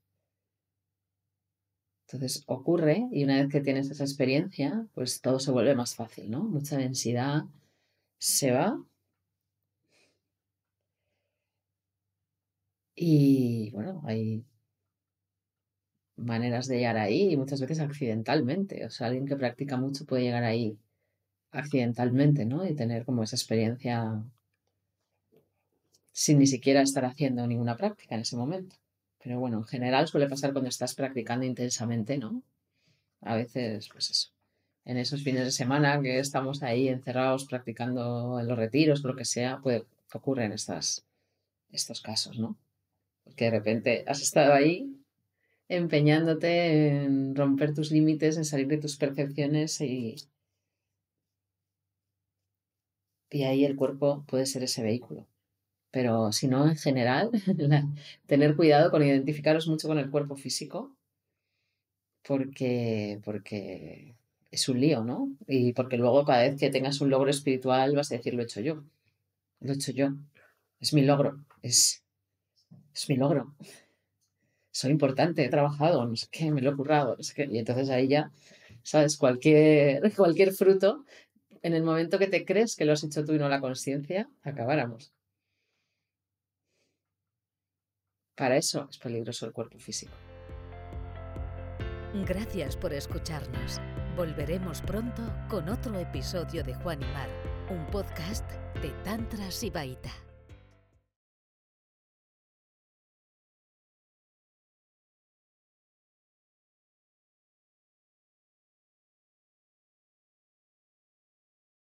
Entonces 2.06 2.44
ocurre 2.46 3.08
y 3.10 3.24
una 3.24 3.36
vez 3.36 3.48
que 3.48 3.60
tienes 3.60 3.90
esa 3.90 4.04
experiencia, 4.04 4.86
pues 4.94 5.20
todo 5.22 5.40
se 5.40 5.50
vuelve 5.50 5.74
más 5.74 5.94
fácil, 5.94 6.30
¿no? 6.30 6.44
Mucha 6.44 6.76
densidad 6.76 7.44
se 8.18 8.52
va. 8.52 8.78
Y 12.94 13.70
bueno, 13.72 14.02
hay 14.04 14.44
maneras 16.16 16.68
de 16.68 16.76
llegar 16.76 16.96
ahí 16.98 17.32
y 17.32 17.36
muchas 17.36 17.60
veces 17.60 17.80
accidentalmente. 17.80 18.84
O 18.86 18.90
sea, 18.90 19.08
alguien 19.08 19.26
que 19.26 19.36
practica 19.36 19.76
mucho 19.76 20.04
puede 20.06 20.22
llegar 20.24 20.44
ahí 20.44 20.78
accidentalmente, 21.52 22.44
¿no? 22.46 22.66
Y 22.66 22.74
tener 22.74 23.04
como 23.04 23.22
esa 23.22 23.36
experiencia 23.36 24.22
sin 26.12 26.38
ni 26.38 26.46
siquiera 26.46 26.82
estar 26.82 27.04
haciendo 27.04 27.46
ninguna 27.46 27.76
práctica 27.76 28.14
en 28.14 28.22
ese 28.22 28.36
momento. 28.36 28.76
Pero 29.22 29.40
bueno, 29.40 29.58
en 29.58 29.64
general 29.64 30.08
suele 30.08 30.28
pasar 30.28 30.52
cuando 30.52 30.68
estás 30.68 30.94
practicando 30.94 31.44
intensamente, 31.46 32.18
¿no? 32.18 32.42
A 33.20 33.36
veces, 33.36 33.88
pues 33.92 34.10
eso. 34.10 34.30
En 34.84 34.98
esos 34.98 35.22
fines 35.22 35.44
de 35.44 35.52
semana 35.52 36.00
que 36.02 36.18
estamos 36.18 36.62
ahí 36.62 36.88
encerrados 36.88 37.46
practicando 37.46 38.38
en 38.40 38.48
los 38.48 38.58
retiros, 38.58 39.04
lo 39.04 39.14
que 39.14 39.24
sea, 39.24 39.60
puede 39.60 39.84
ocurren 40.14 40.52
estas, 40.52 41.06
estos 41.70 42.00
casos, 42.00 42.38
¿no? 42.38 42.58
Porque 43.24 43.46
de 43.46 43.50
repente 43.50 44.04
has 44.06 44.20
estado 44.20 44.52
ahí 44.52 44.98
empeñándote 45.68 47.04
en 47.04 47.34
romper 47.34 47.74
tus 47.74 47.90
límites, 47.90 48.36
en 48.36 48.44
salir 48.44 48.66
de 48.66 48.78
tus 48.78 48.96
percepciones 48.96 49.80
y, 49.80 50.16
y 53.30 53.44
ahí 53.44 53.64
el 53.64 53.76
cuerpo 53.76 54.24
puede 54.26 54.46
ser 54.46 54.64
ese 54.64 54.82
vehículo. 54.82 55.26
Pero 55.92 56.32
si 56.32 56.48
no, 56.48 56.68
en 56.68 56.76
general, 56.76 57.30
tener 58.26 58.56
cuidado 58.56 58.90
con 58.90 59.04
identificaros 59.04 59.68
mucho 59.68 59.88
con 59.88 59.98
el 59.98 60.10
cuerpo 60.10 60.36
físico, 60.36 60.96
porque, 62.26 63.20
porque 63.24 64.16
es 64.50 64.68
un 64.68 64.80
lío, 64.80 65.04
¿no? 65.04 65.30
Y 65.46 65.72
porque 65.74 65.96
luego 65.98 66.24
cada 66.24 66.42
vez 66.42 66.58
que 66.58 66.70
tengas 66.70 67.00
un 67.00 67.10
logro 67.10 67.30
espiritual 67.30 67.94
vas 67.96 68.10
a 68.12 68.16
decir, 68.16 68.34
lo 68.34 68.42
he 68.42 68.44
hecho 68.44 68.60
yo, 68.60 68.84
lo 69.60 69.72
he 69.72 69.76
hecho 69.76 69.92
yo, 69.92 70.14
es 70.80 70.94
mi 70.94 71.02
logro, 71.02 71.44
es, 71.62 72.04
es 72.94 73.08
mi 73.08 73.16
logro. 73.16 73.54
Soy 74.70 74.90
importante, 74.90 75.44
he 75.44 75.48
trabajado, 75.50 76.06
no 76.06 76.16
sé 76.16 76.26
qué, 76.30 76.50
me 76.50 76.62
lo 76.62 76.70
he 76.70 76.76
currado, 76.76 77.16
no 77.16 77.22
sé 77.22 77.34
qué. 77.34 77.48
Y 77.50 77.58
entonces 77.58 77.90
ahí 77.90 78.08
ya, 78.08 78.32
¿sabes? 78.82 79.16
Cualquier, 79.18 80.12
cualquier 80.16 80.52
fruto, 80.52 81.04
en 81.62 81.74
el 81.74 81.82
momento 81.82 82.18
que 82.18 82.28
te 82.28 82.44
crees 82.44 82.76
que 82.76 82.84
lo 82.84 82.92
has 82.92 83.04
hecho 83.04 83.24
tú 83.24 83.34
y 83.34 83.38
no 83.38 83.48
la 83.48 83.60
conciencia, 83.60 84.28
acabáramos. 84.42 85.12
Para 88.42 88.56
eso 88.56 88.88
es 88.90 88.98
peligroso 88.98 89.46
el 89.46 89.52
cuerpo 89.52 89.78
físico. 89.78 90.10
Gracias 92.26 92.76
por 92.76 92.92
escucharnos. 92.92 93.80
Volveremos 94.16 94.80
pronto 94.80 95.22
con 95.48 95.68
otro 95.68 95.96
episodio 95.96 96.64
de 96.64 96.74
Juan 96.74 97.00
y 97.00 97.06
Mar, 97.12 97.28
un 97.70 97.86
podcast 97.86 98.50
de 98.82 98.88
Tantra 99.04 99.48
Sibaita. 99.48 100.10